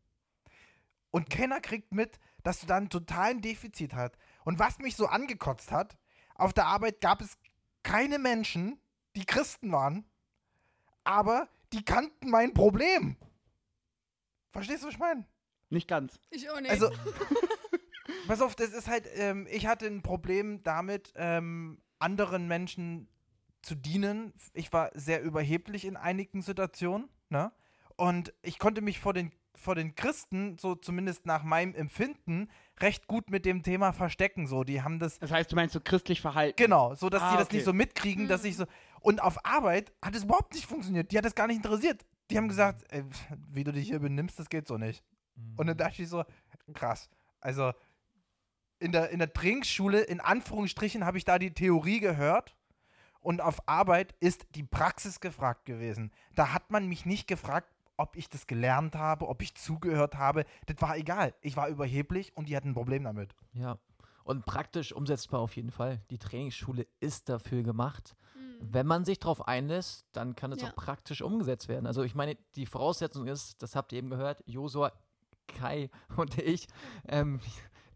Und 1.12 1.30
keiner 1.30 1.60
kriegt 1.60 1.92
mit, 1.92 2.18
dass 2.42 2.58
du 2.60 2.66
da 2.66 2.76
einen 2.78 2.88
totalen 2.90 3.40
Defizit 3.40 3.94
hast. 3.94 4.16
Und 4.46 4.60
was 4.60 4.78
mich 4.78 4.94
so 4.94 5.06
angekotzt 5.06 5.72
hat, 5.72 5.98
auf 6.36 6.52
der 6.52 6.66
Arbeit 6.66 7.00
gab 7.00 7.20
es 7.20 7.36
keine 7.82 8.20
Menschen, 8.20 8.80
die 9.16 9.24
Christen 9.24 9.72
waren, 9.72 10.08
aber 11.02 11.48
die 11.72 11.84
kannten 11.84 12.30
mein 12.30 12.54
Problem. 12.54 13.16
Verstehst 14.50 14.84
du, 14.84 14.86
was 14.86 14.94
ich 14.94 15.00
meine? 15.00 15.26
Nicht 15.68 15.88
ganz. 15.88 16.20
Ich 16.30 16.48
auch 16.48 16.60
nicht. 16.60 16.70
Also, 16.70 16.92
pass 18.28 18.40
auf, 18.40 18.54
das 18.54 18.70
ist 18.70 18.86
halt, 18.86 19.08
ähm, 19.14 19.48
ich 19.50 19.66
hatte 19.66 19.88
ein 19.88 20.02
Problem 20.02 20.62
damit, 20.62 21.12
ähm, 21.16 21.82
anderen 21.98 22.46
Menschen 22.46 23.08
zu 23.62 23.74
dienen. 23.74 24.32
Ich 24.52 24.72
war 24.72 24.92
sehr 24.94 25.22
überheblich 25.22 25.84
in 25.84 25.96
einigen 25.96 26.40
Situationen, 26.40 27.08
ne? 27.30 27.50
Und 27.96 28.32
ich 28.42 28.60
konnte 28.60 28.80
mich 28.80 29.00
vor 29.00 29.12
den, 29.12 29.32
vor 29.56 29.74
den 29.74 29.96
Christen, 29.96 30.56
so 30.56 30.76
zumindest 30.76 31.26
nach 31.26 31.42
meinem 31.42 31.74
Empfinden, 31.74 32.48
recht 32.80 33.06
gut 33.06 33.30
mit 33.30 33.44
dem 33.44 33.62
Thema 33.62 33.92
verstecken. 33.92 34.46
So, 34.46 34.64
die 34.64 34.82
haben 34.82 34.98
das 34.98 35.18
Das 35.18 35.30
heißt, 35.30 35.50
du 35.50 35.56
meinst 35.56 35.72
so 35.72 35.80
christlich 35.80 36.20
verhalten. 36.20 36.56
Genau, 36.56 36.94
so 36.94 37.08
dass 37.08 37.22
Ah, 37.22 37.30
die 37.32 37.36
das 37.38 37.46
okay. 37.46 37.56
nicht 37.56 37.64
so 37.64 37.72
mitkriegen, 37.72 38.28
dass 38.28 38.42
Mhm. 38.42 38.48
ich 38.48 38.56
so. 38.56 38.66
Und 39.00 39.22
auf 39.22 39.44
Arbeit 39.46 39.92
hat 40.04 40.14
es 40.14 40.24
überhaupt 40.24 40.54
nicht 40.54 40.66
funktioniert. 40.66 41.10
Die 41.12 41.18
hat 41.18 41.24
es 41.24 41.34
gar 41.34 41.46
nicht 41.46 41.56
interessiert. 41.56 42.04
Die 42.30 42.36
haben 42.36 42.48
gesagt, 42.48 42.84
ey, 42.90 43.04
wie 43.48 43.64
du 43.64 43.72
dich 43.72 43.86
hier 43.88 44.00
benimmst, 44.00 44.38
das 44.38 44.48
geht 44.48 44.66
so 44.66 44.76
nicht. 44.78 45.04
Und 45.56 45.66
dann 45.66 45.76
dachte 45.76 46.02
ich 46.02 46.08
so, 46.08 46.24
krass. 46.74 47.08
Also 47.40 47.72
in 48.78 48.92
der, 48.92 49.10
in 49.10 49.18
der 49.20 49.32
Trinkschule, 49.32 50.00
in 50.02 50.20
Anführungsstrichen, 50.20 51.04
habe 51.04 51.18
ich 51.18 51.24
da 51.24 51.38
die 51.38 51.52
Theorie 51.54 52.00
gehört. 52.00 52.56
Und 53.20 53.40
auf 53.40 53.68
Arbeit 53.68 54.14
ist 54.20 54.46
die 54.54 54.62
Praxis 54.62 55.20
gefragt 55.20 55.64
gewesen. 55.64 56.12
Da 56.34 56.52
hat 56.52 56.70
man 56.70 56.86
mich 56.88 57.06
nicht 57.06 57.26
gefragt, 57.26 57.68
ob 57.96 58.16
ich 58.16 58.28
das 58.28 58.46
gelernt 58.46 58.94
habe, 58.94 59.28
ob 59.28 59.42
ich 59.42 59.54
zugehört 59.54 60.16
habe. 60.16 60.44
Das 60.66 60.76
war 60.80 60.96
egal. 60.96 61.34
Ich 61.40 61.56
war 61.56 61.68
überheblich 61.68 62.36
und 62.36 62.48
die 62.48 62.56
hatten 62.56 62.70
ein 62.70 62.74
Problem 62.74 63.04
damit. 63.04 63.34
Ja. 63.52 63.78
Und 64.24 64.44
praktisch 64.44 64.92
umsetzbar 64.92 65.40
auf 65.40 65.54
jeden 65.56 65.70
Fall. 65.70 66.00
Die 66.10 66.18
Trainingsschule 66.18 66.86
ist 67.00 67.28
dafür 67.28 67.62
gemacht. 67.62 68.16
Hm. 68.34 68.68
Wenn 68.72 68.86
man 68.86 69.04
sich 69.04 69.18
darauf 69.20 69.46
einlässt, 69.46 70.04
dann 70.12 70.34
kann 70.34 70.50
es 70.52 70.62
Ja. 70.62 70.68
auch 70.68 70.74
praktisch 70.74 71.22
umgesetzt 71.22 71.68
werden. 71.68 71.86
Also 71.86 72.02
ich 72.02 72.14
meine, 72.14 72.36
die 72.56 72.66
Voraussetzung 72.66 73.26
ist, 73.28 73.62
das 73.62 73.76
habt 73.76 73.92
ihr 73.92 73.98
eben 73.98 74.10
gehört, 74.10 74.42
Josua, 74.46 74.92
Kai 75.46 75.90
und 76.16 76.36
ich, 76.38 76.66
ähm, 77.08 77.38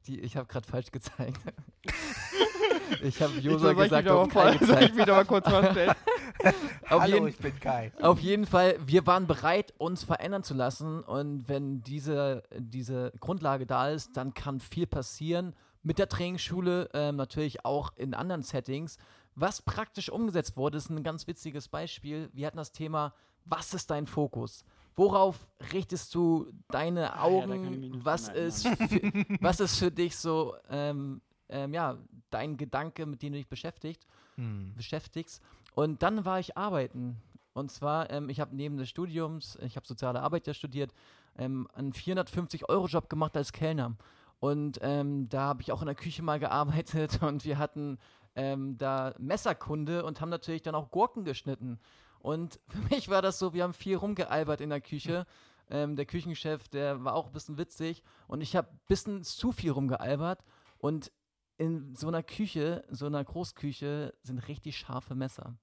die, 0.06 0.20
ich 0.20 0.36
habe 0.36 0.46
gerade 0.46 0.66
falsch 0.68 0.92
gezeigt. 0.92 1.40
ich 3.02 3.20
habe 3.20 3.34
Josua 3.38 3.72
gesagt 3.72 4.08
und 4.08 4.28
Kai 4.32 4.44
Soll 4.44 4.54
ich 4.54 4.60
gezeigt. 4.60 4.94
mich 4.94 5.04
doch 5.06 5.16
mal 5.16 5.24
kurz 5.24 5.48
vorstellen? 5.48 5.94
Auf 6.90 7.02
Hallo, 7.02 7.14
jeden, 7.16 7.28
ich 7.28 7.38
bin 7.38 7.58
Kai. 7.60 7.92
auf 8.00 8.20
jeden 8.20 8.46
Fall, 8.46 8.76
wir 8.84 9.06
waren 9.06 9.26
bereit, 9.26 9.72
uns 9.78 10.04
verändern 10.04 10.42
zu 10.42 10.54
lassen. 10.54 11.02
Und 11.02 11.48
wenn 11.48 11.82
diese, 11.82 12.42
diese 12.58 13.12
Grundlage 13.20 13.66
da 13.66 13.88
ist, 13.90 14.16
dann 14.16 14.34
kann 14.34 14.60
viel 14.60 14.86
passieren 14.86 15.54
mit 15.82 15.98
der 15.98 16.08
Trainingsschule, 16.08 16.90
ähm, 16.92 17.16
natürlich 17.16 17.64
auch 17.64 17.92
in 17.96 18.14
anderen 18.14 18.42
Settings. 18.42 18.98
Was 19.34 19.62
praktisch 19.62 20.10
umgesetzt 20.10 20.56
wurde, 20.56 20.78
ist 20.78 20.90
ein 20.90 21.02
ganz 21.02 21.26
witziges 21.26 21.68
Beispiel. 21.68 22.28
Wir 22.32 22.46
hatten 22.46 22.58
das 22.58 22.72
Thema, 22.72 23.14
was 23.44 23.72
ist 23.74 23.90
dein 23.90 24.06
Fokus? 24.06 24.64
Worauf 24.96 25.46
richtest 25.72 26.14
du 26.14 26.52
deine 26.68 27.12
Ah, 27.14 27.16
ja, 27.16 27.22
Augen? 27.22 27.90
noch 27.90 28.04
was, 28.04 28.28
ist 28.28 28.66
für, 28.66 29.00
was 29.40 29.60
ist 29.60 29.78
für 29.78 29.90
dich 29.90 30.16
so, 30.16 30.56
ähm, 30.68 31.22
ähm, 31.48 31.72
ja, 31.72 31.96
dein 32.28 32.56
Gedanke, 32.56 33.06
mit 33.06 33.22
dem 33.22 33.32
du 33.32 33.38
dich 33.38 33.48
beschäftigt? 33.48 34.06
Hm. 34.36 34.72
beschäftigst. 34.76 35.42
Und 35.74 36.02
dann 36.02 36.24
war 36.24 36.40
ich 36.40 36.56
arbeiten. 36.56 37.20
Und 37.52 37.70
zwar, 37.70 38.10
ähm, 38.10 38.28
ich 38.28 38.40
habe 38.40 38.54
neben 38.54 38.76
des 38.76 38.88
Studiums, 38.88 39.58
ich 39.62 39.76
habe 39.76 39.86
soziale 39.86 40.22
Arbeit 40.22 40.46
ja 40.46 40.54
studiert, 40.54 40.92
ähm, 41.36 41.68
einen 41.74 41.92
450-Euro-Job 41.92 43.08
gemacht 43.08 43.36
als 43.36 43.52
Kellner. 43.52 43.96
Und 44.38 44.78
ähm, 44.82 45.28
da 45.28 45.42
habe 45.42 45.62
ich 45.62 45.72
auch 45.72 45.82
in 45.82 45.86
der 45.86 45.94
Küche 45.94 46.22
mal 46.22 46.38
gearbeitet 46.38 47.22
und 47.22 47.44
wir 47.44 47.58
hatten 47.58 47.98
ähm, 48.34 48.78
da 48.78 49.14
Messerkunde 49.18 50.04
und 50.04 50.20
haben 50.20 50.30
natürlich 50.30 50.62
dann 50.62 50.74
auch 50.74 50.90
Gurken 50.90 51.24
geschnitten. 51.24 51.78
Und 52.20 52.60
für 52.68 52.94
mich 52.94 53.08
war 53.08 53.22
das 53.22 53.38
so, 53.38 53.52
wir 53.52 53.64
haben 53.64 53.74
viel 53.74 53.96
rumgealbert 53.96 54.60
in 54.60 54.70
der 54.70 54.80
Küche. 54.80 55.26
Ähm, 55.68 55.94
der 55.96 56.06
Küchenchef, 56.06 56.68
der 56.68 57.04
war 57.04 57.14
auch 57.14 57.26
ein 57.26 57.32
bisschen 57.32 57.58
witzig 57.58 58.02
und 58.26 58.40
ich 58.40 58.56
habe 58.56 58.68
ein 58.70 58.80
bisschen 58.88 59.22
zu 59.22 59.52
viel 59.52 59.70
rumgealbert. 59.70 60.44
Und 60.78 61.12
in 61.60 61.94
so 61.94 62.08
einer 62.08 62.22
Küche, 62.22 62.82
so 62.90 63.04
einer 63.06 63.22
Großküche, 63.22 64.14
sind 64.22 64.38
richtig 64.48 64.78
scharfe 64.78 65.14
Messer. 65.14 65.54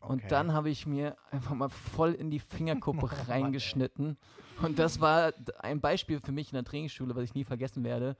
Und 0.00 0.18
Okay. 0.20 0.28
dann 0.28 0.52
habe 0.52 0.70
ich 0.70 0.86
mir 0.86 1.16
einfach 1.30 1.54
mal 1.54 1.68
voll 1.68 2.12
in 2.12 2.30
die 2.30 2.38
Fingerkuppe 2.38 3.06
Oh 3.12 3.16
Mann, 3.16 3.26
reingeschnitten. 3.28 4.16
Und 4.62 4.78
das 4.78 5.00
war 5.00 5.32
ein 5.58 5.80
Beispiel 5.80 6.20
für 6.20 6.32
mich 6.32 6.48
in 6.50 6.54
der 6.54 6.64
Trainingsschule, 6.64 7.14
was 7.16 7.24
ich 7.24 7.34
nie 7.34 7.44
vergessen 7.44 7.82
werde. 7.84 8.16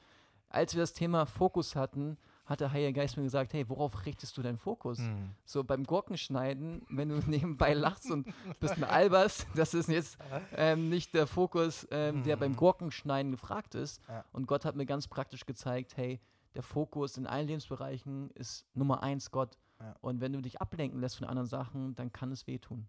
Als 0.49 0.75
wir 0.75 0.83
das 0.83 0.93
Thema 0.93 1.25
Fokus 1.26 1.76
hatten, 1.76 2.19
hat 2.45 2.61
der 2.61 2.73
Heilige 2.73 2.93
Geist 2.95 3.17
mir 3.17 3.23
gesagt, 3.23 3.52
hey, 3.55 3.69
worauf 3.69 4.05
richtest 4.05 4.37
du 4.37 4.43
deinen 4.43 4.59
Fokus? 4.59 4.99
Hm. 4.99 5.31
So 5.45 5.62
beim 5.64 5.85
Gurkenschneiden, 5.85 6.83
wenn 6.91 7.09
du 7.09 7.17
nebenbei 7.26 7.73
lachst 7.73 8.11
und 8.11 8.26
bist 8.61 8.76
ein 8.76 8.85
Albers, 8.85 9.47
das 9.55 9.75
ist 9.75 9.88
jetzt 9.88 10.19
ähm, 10.57 10.88
nicht 10.88 11.14
der 11.14 11.26
Fokus, 11.29 11.87
ähm, 11.93 12.25
der 12.25 12.37
beim 12.37 12.52
Mhm. 12.52 12.57
Gurkenschneiden 12.57 13.31
gefragt 13.31 13.75
ist. 13.76 14.00
Ja. 14.09 14.25
Und 14.33 14.47
Gott 14.47 14.64
hat 14.64 14.75
mir 14.76 14.87
ganz 14.87 15.07
praktisch 15.09 15.47
gezeigt, 15.47 15.97
hey, 15.97 16.21
der 16.55 16.63
Fokus 16.63 17.17
in 17.17 17.27
allen 17.27 17.47
Lebensbereichen 17.47 18.31
ist 18.31 18.67
Nummer 18.75 19.03
eins 19.03 19.31
Gott. 19.31 19.59
Ja. 19.81 19.97
Und 20.01 20.21
wenn 20.21 20.33
du 20.33 20.41
dich 20.41 20.61
ablenken 20.61 21.01
lässt 21.01 21.17
von 21.19 21.27
anderen 21.27 21.49
Sachen, 21.49 21.95
dann 21.95 22.13
kann 22.13 22.31
es 22.33 22.47
wehtun. 22.47 22.87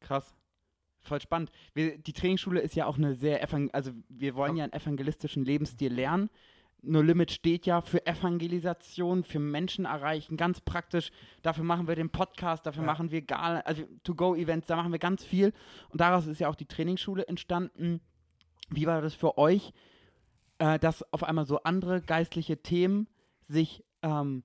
Krass. 0.00 0.34
Voll 1.00 1.20
spannend. 1.20 1.50
Wir, 1.74 1.98
die 1.98 2.12
Trainingsschule 2.14 2.60
ist 2.60 2.74
ja 2.74 2.86
auch 2.86 2.96
eine 2.96 3.14
sehr, 3.14 3.42
evang 3.42 3.70
also 3.72 3.92
wir 4.08 4.34
wollen 4.34 4.56
ja 4.56 4.64
einen 4.64 4.72
evangelistischen 4.72 5.44
Lebensstil 5.44 5.92
lernen. 5.92 6.30
No 6.86 7.00
Limit 7.00 7.30
steht 7.30 7.64
ja 7.66 7.80
für 7.80 8.06
Evangelisation, 8.06 9.24
für 9.24 9.38
Menschen 9.38 9.86
erreichen, 9.86 10.36
ganz 10.36 10.60
praktisch. 10.60 11.10
Dafür 11.42 11.64
machen 11.64 11.88
wir 11.88 11.94
den 11.94 12.10
Podcast, 12.10 12.66
dafür 12.66 12.82
Ja. 12.82 12.86
machen 12.86 13.10
wir 13.10 13.22
Gala, 13.22 13.60
also 13.60 13.84
To-Go-Events, 14.02 14.66
da 14.66 14.76
machen 14.76 14.92
wir 14.92 14.98
ganz 14.98 15.24
viel. 15.24 15.52
Und 15.88 16.00
daraus 16.00 16.26
ist 16.26 16.40
ja 16.40 16.48
auch 16.48 16.54
die 16.54 16.66
Trainingsschule 16.66 17.26
entstanden. 17.26 18.00
Wie 18.70 18.86
war 18.86 19.00
das 19.00 19.14
für 19.14 19.38
euch, 19.38 19.72
äh, 20.64 20.78
dass 20.78 21.04
auf 21.12 21.22
einmal 21.24 21.44
so 21.44 21.62
andere 21.62 22.00
geistliche 22.00 22.62
Themen 22.62 23.06
sich 23.48 23.84
ähm, 24.00 24.44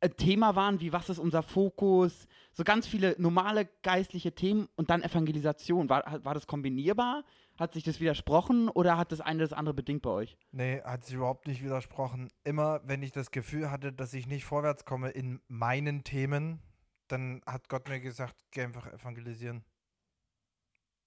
ein 0.00 0.16
Thema 0.16 0.54
waren, 0.54 0.80
wie 0.80 0.92
was 0.92 1.08
ist 1.08 1.18
unser 1.18 1.42
Fokus, 1.42 2.28
so 2.52 2.62
ganz 2.62 2.86
viele 2.86 3.16
normale 3.18 3.68
geistliche 3.82 4.34
Themen 4.36 4.68
und 4.76 4.88
dann 4.90 5.02
Evangelisation. 5.02 5.88
War, 5.88 6.24
war 6.24 6.34
das 6.34 6.46
kombinierbar? 6.46 7.24
Hat 7.58 7.72
sich 7.72 7.82
das 7.82 7.98
widersprochen 7.98 8.68
oder 8.68 8.98
hat 8.98 9.10
das 9.10 9.20
eine 9.20 9.40
das 9.40 9.52
andere 9.52 9.74
bedingt 9.74 10.02
bei 10.02 10.10
euch? 10.10 10.36
Nee, 10.52 10.80
hat 10.82 11.04
sich 11.04 11.16
überhaupt 11.16 11.48
nicht 11.48 11.64
widersprochen. 11.64 12.28
Immer, 12.44 12.82
wenn 12.84 13.02
ich 13.02 13.10
das 13.10 13.30
Gefühl 13.32 13.70
hatte, 13.70 13.92
dass 13.92 14.14
ich 14.14 14.26
nicht 14.28 14.44
vorwärts 14.44 14.84
komme 14.84 15.10
in 15.10 15.40
meinen 15.48 16.04
Themen, 16.04 16.60
dann 17.08 17.40
hat 17.46 17.68
Gott 17.68 17.88
mir 17.88 17.98
gesagt, 18.00 18.36
geh 18.52 18.62
einfach 18.62 18.86
evangelisieren. 18.92 19.64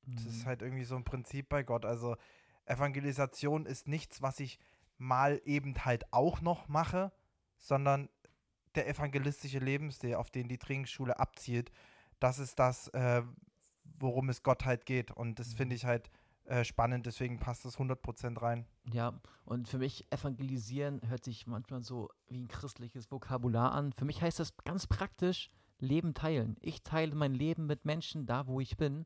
Das 0.08 0.24
Mhm. 0.24 0.30
ist 0.30 0.46
halt 0.46 0.62
irgendwie 0.62 0.86
so 0.86 0.96
ein 0.96 1.04
Prinzip 1.04 1.48
bei 1.50 1.64
Gott. 1.64 1.86
Also 1.86 2.16
Evangelisation 2.70 3.66
ist 3.66 3.88
nichts, 3.88 4.22
was 4.22 4.40
ich 4.40 4.60
mal 4.98 5.42
eben 5.46 5.86
halt 5.86 6.12
auch 6.14 6.42
noch 6.42 6.68
mache, 6.68 7.12
sondern 7.58 8.10
der 8.76 8.88
evangelistische 8.88 9.60
Lebensstil, 9.60 10.16
auf 10.16 10.30
den 10.30 10.48
die 10.48 10.58
Trainingsschule 10.58 11.20
abzielt, 11.20 11.72
das 12.20 12.40
ist 12.40 12.60
das, 12.60 12.90
äh, 12.90 13.24
worum 14.00 14.30
es 14.30 14.44
Gott 14.44 14.66
halt 14.66 14.86
geht. 14.86 15.12
Und 15.12 15.40
das 15.40 15.54
finde 15.54 15.76
ich 15.76 15.86
halt 15.86 16.10
äh, 16.46 16.64
spannend, 16.64 17.06
deswegen 17.06 17.40
passt 17.40 17.66
das 17.66 17.78
100% 17.78 18.42
rein. 18.42 18.66
Ja, 18.92 19.20
und 19.46 19.68
für 19.68 19.78
mich 19.78 20.12
evangelisieren 20.12 21.02
hört 21.08 21.24
sich 21.24 21.48
manchmal 21.48 21.84
so 21.84 22.10
wie 22.28 22.40
ein 22.40 22.48
christliches 22.48 23.12
Vokabular 23.12 23.72
an. 23.72 23.94
Für 23.94 24.06
mich 24.06 24.22
heißt 24.22 24.40
das 24.40 24.56
ganz 24.66 24.88
praktisch 24.88 25.50
Leben 25.80 26.14
teilen. 26.14 26.58
Ich 26.60 26.84
teile 26.84 27.16
mein 27.16 27.34
Leben 27.34 27.66
mit 27.68 27.86
Menschen 27.86 28.26
da, 28.26 28.48
wo 28.48 28.60
ich 28.60 28.78
bin. 28.78 29.06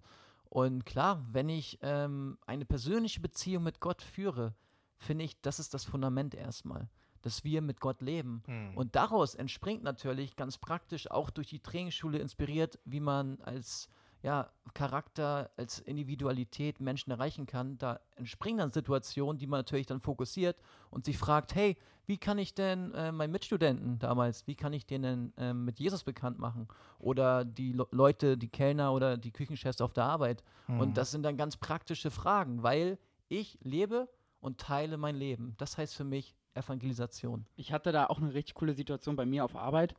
Und 0.54 0.86
klar, 0.86 1.26
wenn 1.32 1.50
ich 1.50 1.80
ähm, 1.82 2.38
eine 2.46 2.64
persönliche 2.64 3.20
Beziehung 3.20 3.64
mit 3.64 3.80
Gott 3.80 4.04
führe, 4.04 4.54
finde 4.98 5.26
ich, 5.26 5.42
das 5.42 5.58
ist 5.58 5.74
das 5.74 5.84
Fundament 5.84 6.36
erstmal, 6.36 6.90
dass 7.24 7.44
wir 7.44 7.64
mit 7.64 7.80
Gott 7.80 8.04
leben. 8.04 8.44
Hm. 8.46 8.78
Und 8.78 8.96
daraus 8.96 9.34
entspringt 9.34 9.82
natürlich 9.82 10.36
ganz 10.36 10.60
praktisch 10.60 11.10
auch 11.10 11.32
durch 11.32 11.48
die 11.48 11.60
Trainingsschule 11.60 12.20
inspiriert, 12.20 12.78
wie 12.86 13.00
man 13.00 13.42
als 13.42 13.90
ja, 14.24 14.50
Charakter, 14.74 15.52
als 15.58 15.80
Individualität 15.80 16.80
Menschen 16.80 17.12
erreichen 17.12 17.46
kann. 17.46 17.78
Da 17.78 18.00
entspringen 18.16 18.60
dann 18.60 18.72
Situationen, 18.72 19.38
die 19.38 19.48
man 19.48 19.60
natürlich 19.60 19.86
dann 19.86 20.00
fokussiert 20.00 20.58
und 20.90 21.06
sich 21.06 21.18
fragt, 21.18 21.54
hey, 21.54 21.78
wie 22.06 22.18
kann 22.18 22.38
ich 22.38 22.56
denn 22.56 22.94
äh, 22.94 23.12
meinen 23.12 23.32
Mitstudenten 23.32 24.00
damals, 24.00 24.48
wie 24.48 24.56
kann 24.56 24.74
ich 24.74 24.86
denen 24.86 25.34
äh, 25.38 25.54
mit 25.54 25.78
Jesus 25.78 26.04
bekannt 26.04 26.40
machen? 26.40 26.68
Oder 27.00 27.44
die 27.44 27.74
Le 27.74 27.86
Leute, 27.92 28.38
die 28.38 28.48
Kellner 28.48 28.94
oder 28.94 29.18
die 29.18 29.32
Küchenchefs 29.32 29.82
auf 29.82 29.94
der 29.94 30.06
Arbeit. 30.06 30.44
Mhm. 30.68 30.80
Und 30.80 30.98
das 30.98 31.12
sind 31.12 31.24
dann 31.24 31.38
ganz 31.38 31.58
praktische 31.58 32.10
Fragen, 32.10 32.64
weil 32.64 32.98
ich 33.28 33.58
lebe 33.62 34.10
und 34.40 34.58
teile 34.58 34.98
mein 34.98 35.16
Leben. 35.16 35.56
Das 35.58 35.78
heißt 35.78 35.96
für 35.96 36.04
mich 36.06 36.36
Evangelisation. 36.54 37.46
Ich 37.56 37.74
hatte 37.74 37.92
da 37.92 38.06
auch 38.08 38.20
eine 38.20 38.34
richtig 38.34 38.56
coole 38.56 38.74
Situation 38.74 39.16
bei 39.16 39.26
mir 39.26 39.44
auf 39.44 39.56
Arbeit, 39.56 39.96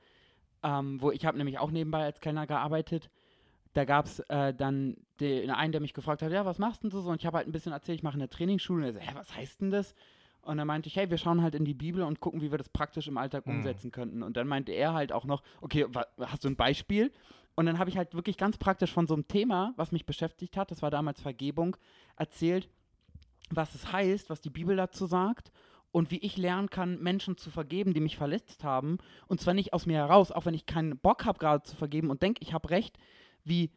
ähm, 0.62 1.00
wo 1.00 1.10
ich 1.10 1.26
habe 1.26 1.36
nämlich 1.36 1.58
auch 1.58 1.70
nebenbei 1.70 2.04
als 2.04 2.20
Kellner 2.20 2.46
gearbeitet. 2.46 3.10
Da 3.74 3.84
gab 3.84 4.06
es 4.06 4.20
äh, 4.20 4.54
dann 4.54 4.96
den 5.20 5.50
einen, 5.50 5.72
der 5.72 5.80
mich 5.80 5.94
gefragt 5.94 6.22
hat, 6.22 6.32
ja, 6.32 6.44
was 6.46 6.58
machst 6.58 6.82
denn 6.82 6.90
du 6.90 7.00
so? 7.00 7.10
Und 7.10 7.20
ich 7.20 7.26
habe 7.26 7.36
halt 7.36 7.46
ein 7.48 7.52
bisschen 7.52 7.72
erzählt, 7.72 7.98
ich 7.98 8.02
mache 8.02 8.14
eine 8.14 8.28
Trainingsschule. 8.28 8.80
Und 8.80 8.84
er 8.86 8.92
so, 8.94 9.00
hä, 9.00 9.10
was 9.14 9.34
heißt 9.36 9.60
denn 9.60 9.70
das? 9.70 9.94
Und 10.42 10.58
dann 10.58 10.66
meinte 10.66 10.88
ich, 10.88 10.96
hey, 10.96 11.10
wir 11.10 11.18
schauen 11.18 11.42
halt 11.42 11.54
in 11.54 11.64
die 11.64 11.74
Bibel 11.74 12.02
und 12.02 12.20
gucken, 12.20 12.40
wie 12.40 12.50
wir 12.50 12.58
das 12.58 12.68
praktisch 12.68 13.08
im 13.08 13.18
Alltag 13.18 13.46
Mhm. 13.46 13.56
umsetzen 13.56 13.90
könnten. 13.90 14.22
Und 14.22 14.36
dann 14.36 14.46
meinte 14.46 14.72
er 14.72 14.92
halt 14.92 15.12
auch 15.12 15.24
noch, 15.24 15.42
okay, 15.60 15.86
hast 16.20 16.44
du 16.44 16.48
ein 16.48 16.56
Beispiel? 16.56 17.10
Und 17.56 17.66
dann 17.66 17.78
habe 17.78 17.88
ich 17.90 17.96
halt 17.96 18.14
wirklich 18.14 18.36
ganz 18.36 18.58
praktisch 18.58 18.92
von 18.92 19.06
so 19.06 19.14
einem 19.14 19.26
Thema, 19.28 19.72
was 19.76 19.92
mich 19.92 20.06
beschäftigt 20.06 20.56
hat, 20.56 20.70
das 20.70 20.82
war 20.82 20.90
damals 20.90 21.20
Vergebung, 21.20 21.76
erzählt, 22.16 22.68
was 23.50 23.74
es 23.74 23.92
heißt, 23.92 24.30
was 24.30 24.40
die 24.40 24.50
Bibel 24.50 24.76
dazu 24.76 25.06
sagt 25.06 25.52
und 25.92 26.10
wie 26.10 26.18
ich 26.18 26.36
lernen 26.36 26.68
kann, 26.70 27.00
Menschen 27.00 27.36
zu 27.36 27.50
vergeben, 27.50 27.94
die 27.94 28.00
mich 28.00 28.16
verletzt 28.16 28.64
haben. 28.64 28.98
Und 29.28 29.40
zwar 29.40 29.54
nicht 29.54 29.72
aus 29.72 29.86
mir 29.86 29.98
heraus, 29.98 30.32
auch 30.32 30.44
wenn 30.46 30.54
ich 30.54 30.66
keinen 30.66 30.98
Bock 30.98 31.24
habe, 31.24 31.38
gerade 31.38 31.62
zu 31.62 31.76
vergeben 31.76 32.10
und 32.10 32.22
denke, 32.22 32.42
ich 32.42 32.52
habe 32.52 32.70
recht, 32.70 32.98
wie 33.44 33.70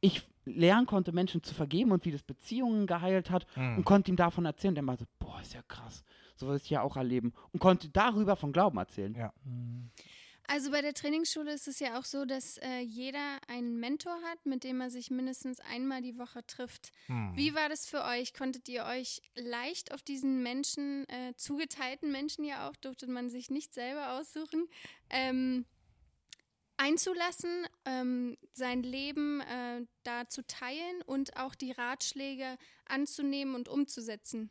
ich 0.00 0.22
lernen 0.46 0.86
konnte, 0.86 1.12
Menschen 1.12 1.42
zu 1.42 1.54
vergeben 1.54 1.92
und 1.92 2.04
wie 2.04 2.12
das 2.12 2.22
Beziehungen 2.22 2.86
geheilt 2.86 3.30
hat 3.30 3.46
Hm. 3.54 3.78
und 3.78 3.84
konnte 3.84 4.10
ihm 4.10 4.16
davon 4.16 4.44
erzählen. 4.46 4.74
Der 4.74 4.82
meinte, 4.82 5.06
boah, 5.18 5.40
ist 5.40 5.52
ja 5.54 5.62
krass, 5.68 6.02
so 6.36 6.48
will 6.48 6.56
ich 6.56 6.70
ja 6.70 6.82
auch 6.82 6.96
erleben. 6.96 7.32
Und 7.52 7.60
konnte 7.60 7.88
darüber 7.90 8.36
von 8.36 8.52
Glauben 8.52 8.78
erzählen. 8.78 9.14
Ja. 9.14 9.32
Also 10.46 10.72
bei 10.72 10.80
der 10.82 10.94
Trainingsschule 10.94 11.52
ist 11.52 11.68
es 11.68 11.78
ja 11.78 11.96
auch 11.96 12.04
so, 12.04 12.24
dass 12.24 12.56
äh, 12.56 12.80
jeder 12.80 13.38
einen 13.46 13.78
Mentor 13.78 14.16
hat, 14.30 14.44
mit 14.46 14.64
dem 14.64 14.80
er 14.80 14.90
sich 14.90 15.10
mindestens 15.10 15.60
einmal 15.60 16.02
die 16.02 16.18
Woche 16.18 16.44
trifft. 16.44 16.90
Hm. 17.06 17.32
Wie 17.36 17.54
war 17.54 17.68
das 17.68 17.86
für 17.86 18.02
euch? 18.04 18.34
Konntet 18.34 18.68
ihr 18.68 18.84
euch 18.84 19.20
leicht 19.36 19.94
auf 19.94 20.02
diesen 20.02 20.42
Menschen, 20.42 21.08
äh, 21.08 21.34
zugeteilten 21.36 22.10
Menschen 22.10 22.44
ja 22.44 22.68
auch, 22.68 22.74
durfte 22.76 23.06
man 23.06 23.28
sich 23.28 23.50
nicht 23.50 23.72
selber 23.74 24.18
aussuchen, 24.18 24.66
ähm, 25.10 25.66
einzulassen, 26.80 27.66
ähm, 27.84 28.36
sein 28.52 28.82
Leben 28.82 29.40
äh, 29.42 29.82
da 30.02 30.28
zu 30.28 30.46
teilen 30.46 31.02
und 31.04 31.36
auch 31.36 31.54
die 31.54 31.72
Ratschläge 31.72 32.56
anzunehmen 32.86 33.54
und 33.54 33.68
umzusetzen? 33.68 34.50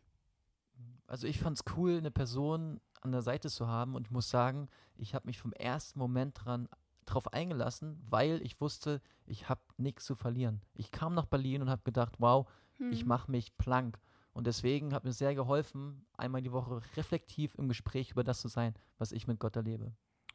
Also 1.07 1.27
ich 1.27 1.39
fand 1.39 1.57
es 1.59 1.65
cool, 1.75 1.97
eine 1.97 2.11
Person 2.11 2.79
an 3.01 3.11
der 3.11 3.21
Seite 3.21 3.49
zu 3.49 3.67
haben 3.67 3.95
und 3.95 4.07
ich 4.07 4.11
muss 4.11 4.29
sagen, 4.29 4.69
ich 4.95 5.15
habe 5.15 5.27
mich 5.27 5.39
vom 5.39 5.53
ersten 5.53 5.97
Moment 5.99 6.45
dran 6.45 6.69
drauf 7.05 7.33
eingelassen, 7.33 7.99
weil 8.07 8.41
ich 8.43 8.61
wusste, 8.61 9.01
ich 9.25 9.49
habe 9.49 9.61
nichts 9.77 10.05
zu 10.05 10.15
verlieren. 10.15 10.61
Ich 10.75 10.91
kam 10.91 11.15
nach 11.15 11.25
Berlin 11.25 11.63
und 11.63 11.69
habe 11.69 11.81
gedacht, 11.83 12.15
wow, 12.19 12.47
ich 12.89 13.01
Hm. 13.01 13.07
mache 13.07 13.31
mich 13.31 13.57
plank. 13.57 13.99
Und 14.33 14.45
deswegen 14.45 14.93
hat 14.93 15.03
mir 15.03 15.11
sehr 15.13 15.33
geholfen, 15.33 16.05
einmal 16.13 16.41
die 16.41 16.51
Woche 16.51 16.81
reflektiv 16.95 17.55
im 17.55 17.67
Gespräch 17.67 18.11
über 18.11 18.23
das 18.23 18.41
zu 18.41 18.47
sein, 18.47 18.75
was 18.99 19.11
ich 19.11 19.25
mit 19.27 19.39
Gott 19.39 19.55
erlebe. 19.55 19.93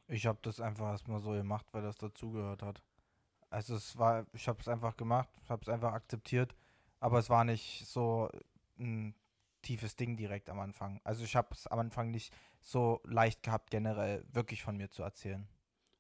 Ich 0.09 0.27
habe 0.27 0.39
das 0.43 0.61
einfach 0.61 0.87
erstmal 0.91 1.21
so 1.21 1.31
gemacht, 1.31 1.67
weil 1.73 1.83
das 1.83 1.97
dazugehört 1.97 2.63
hat. 2.63 2.83
Also 3.51 3.77
es 3.77 3.97
war, 3.97 4.27
ich 4.33 4.49
habe 4.49 4.61
es 4.61 4.69
einfach 4.69 4.97
gemacht, 4.97 5.29
ich 5.43 5.51
habe 5.51 5.63
es 5.63 5.69
einfach 5.69 5.93
akzeptiert, 5.93 6.55
aber 7.01 7.19
es 7.19 7.31
war 7.31 7.45
nicht 7.45 7.87
so 7.87 8.29
ein 8.79 9.15
tiefes 9.63 9.97
Ding 9.97 10.17
direkt 10.17 10.51
am 10.51 10.59
Anfang. 10.61 11.01
Also 11.05 11.25
ich 11.25 11.37
habe 11.37 11.49
es 11.53 11.67
am 11.69 11.79
Anfang 11.79 12.11
nicht 12.11 12.35
so 12.61 13.01
leicht 13.05 13.43
gehabt, 13.43 13.71
generell 13.71 14.25
wirklich 14.33 14.63
von 14.63 14.77
mir 14.77 14.91
zu 14.91 15.03
erzählen. 15.03 15.49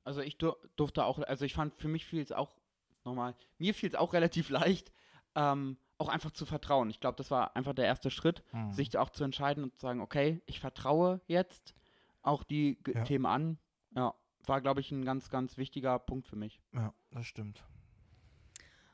Also 0.02 0.20
ich 0.20 0.36
dur 0.36 0.58
durfte 0.76 1.04
auch, 1.04 1.18
also 1.20 1.44
ich 1.44 1.54
fand, 1.54 1.74
für 1.76 1.88
mich 1.88 2.04
fiel 2.04 2.22
es 2.22 2.32
auch, 2.32 2.56
nochmal, 3.04 3.34
mir 3.58 3.72
fiel 3.72 3.88
es 3.88 3.94
auch 3.94 4.12
relativ 4.12 4.48
leicht, 4.50 4.92
ähm, 5.34 5.78
auch 5.96 6.08
einfach 6.08 6.32
zu 6.32 6.44
vertrauen. 6.44 6.90
Ich 6.90 7.00
glaube, 7.00 7.16
das 7.16 7.30
war 7.30 7.56
einfach 7.56 7.72
der 7.72 7.86
erste 7.86 8.10
Schritt, 8.10 8.42
Hm. 8.50 8.72
sich 8.72 8.98
auch 8.98 9.10
zu 9.10 9.24
entscheiden 9.24 9.62
und 9.64 9.74
zu 9.74 9.80
sagen, 9.80 10.00
okay, 10.00 10.42
ich 10.46 10.60
vertraue 10.60 11.20
jetzt 11.26 11.74
auch 12.22 12.42
die 12.42 12.76
G 12.82 12.92
Ja. 12.92 13.04
Themen 13.04 13.26
an. 13.26 13.58
Ja, 13.94 14.14
war, 14.46 14.60
glaube 14.60 14.80
ich, 14.80 14.90
ein 14.90 15.04
ganz, 15.04 15.30
ganz 15.30 15.56
wichtiger 15.56 15.98
Punkt 15.98 16.26
für 16.26 16.36
mich. 16.36 16.60
Ja, 16.72 16.92
das 17.10 17.26
stimmt. 17.26 17.64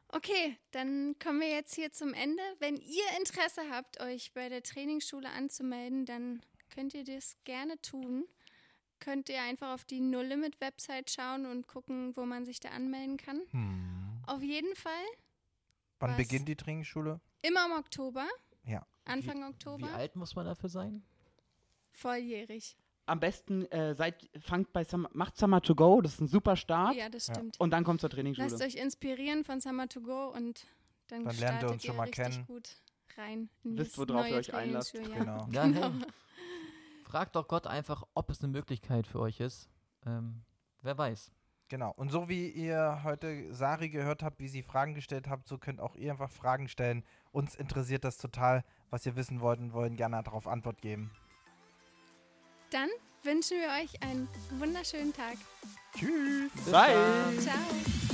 Okay, 0.08 0.56
dann 0.72 1.16
kommen 1.22 1.40
wir 1.40 1.48
jetzt 1.50 1.74
hier 1.74 1.92
zum 1.92 2.14
Ende. 2.14 2.42
Wenn 2.58 2.76
ihr 2.76 3.04
Interesse 3.18 3.62
habt, 3.70 4.00
euch 4.00 4.32
bei 4.32 4.48
der 4.48 4.62
Trainingsschule 4.62 5.28
anzumelden, 5.30 6.04
dann 6.04 6.42
könnt 6.68 6.94
ihr 6.94 7.04
das 7.04 7.36
gerne 7.44 7.80
tun. 7.80 8.24
Könnt 8.98 9.28
ihr 9.28 9.40
einfach 9.42 9.72
auf 9.72 9.84
die 9.84 10.00
No 10.00 10.20
Limit 10.20 10.60
Website 10.60 11.10
schauen 11.10 11.46
und 11.46 11.66
gucken, 11.68 12.16
wo 12.16 12.26
man 12.26 12.44
sich 12.44 12.60
da 12.60 12.70
anmelden 12.70 13.16
kann. 13.16 13.40
Hm. 13.50 14.22
Auf 14.26 14.42
jeden 14.42 14.74
Fall 14.76 14.92
Wann 16.00 16.16
beginnt 16.16 16.48
die 16.48 16.56
Trainingsschule? 16.56 17.20
immer 17.42 17.66
im 17.66 17.72
Oktober. 17.72 18.26
Ja. 18.64 18.86
Anfang 19.04 19.40
Wie 19.40 19.44
Oktober. 19.44 19.92
alt 19.94 20.16
muss 20.16 20.34
man 20.34 20.44
dafür 20.44 20.68
sein? 20.68 21.02
Volljährig. 21.92 22.76
Am 23.11 23.20
besten 23.20 23.64
äh, 23.73 23.94
seid, 23.94 24.29
fangt 24.40 24.73
bei 24.73 24.85
Summer, 24.85 25.11
macht 25.12 25.37
Summer 25.37 25.61
to 25.61 25.75
Go, 25.75 26.01
das 26.01 26.14
ist 26.14 26.20
ein 26.20 26.29
super 26.29 26.57
Start. 26.57 26.94
Ja, 26.96 27.09
das 27.09 27.27
Ja. 27.27 27.35
stimmt. 27.35 27.59
Und 27.61 27.70
dann 27.70 27.85
kommt 27.85 28.01
zur 28.01 28.09
Trainingsschule. 28.11 28.49
Lasst 28.49 28.62
euch 28.62 28.77
inspirieren 28.77 29.44
von 29.44 29.61
Summer 29.61 29.88
to 29.88 30.01
Go 30.01 30.29
und 30.29 30.66
dann, 31.09 31.25
Dann 31.25 31.37
lernt 31.38 31.62
ihr 31.62 31.70
uns 31.70 31.85
schon 31.85 31.96
mal 31.96 32.05
richtig 32.05 32.25
kennen. 32.25 32.46
gut 32.46 32.77
rein 33.16 33.51
in 33.64 33.77
Wisst, 33.77 33.99
worauf 33.99 34.29
ihr 34.29 34.37
euch 34.37 34.55
einlasst. 34.55 34.92
Trainingsschuljahr. 34.94 35.49
Genau. 35.51 35.73
Ja, 35.75 35.90
hey. 35.90 35.90
Fragt 37.05 37.35
doch 37.35 37.49
Gott 37.49 37.66
einfach, 37.66 38.05
ob 38.14 38.31
es 38.31 38.40
eine 38.42 38.53
Möglichkeit 38.53 39.07
für 39.09 39.18
euch 39.18 39.40
ist. 39.40 39.68
Ähm, 40.07 40.42
wer 40.83 40.96
weiß. 40.96 41.33
Genau. 41.68 41.92
Und 41.96 42.11
so 42.11 42.29
wie 42.29 42.49
ihr 42.49 43.01
heute 43.05 43.53
Sari 43.53 43.90
gehört 43.90 44.23
habt, 44.23 44.38
wie 44.40 44.49
sie 44.49 44.62
Fragen 44.62 44.94
gestellt 44.94 45.29
habt, 45.29 45.49
so 45.49 45.59
könnt 45.59 45.81
auch 45.81 45.96
ihr 45.96 46.12
einfach 46.12 46.31
Fragen 46.31 46.68
stellen. 46.68 47.05
Uns 47.33 47.55
interessiert 47.57 48.05
das 48.05 48.18
total, 48.18 48.64
was 48.90 49.05
ihr 49.07 49.16
wissen 49.16 49.40
wollt 49.40 49.59
und 49.61 49.73
wollen 49.73 49.96
gerne 49.96 50.23
darauf 50.23 50.46
Antwort 50.46 50.81
geben. 50.81 51.11
Dann 52.70 52.88
wünschen 53.24 53.59
wir 53.59 53.68
euch 53.83 54.00
einen 54.02 54.28
wunderschönen 54.59 55.12
Tag. 55.12 55.37
Tschüss. 55.96 56.52
Bis 56.52 56.72
Bye. 56.72 56.94
dann. 56.94 57.38
Ciao. 57.40 58.10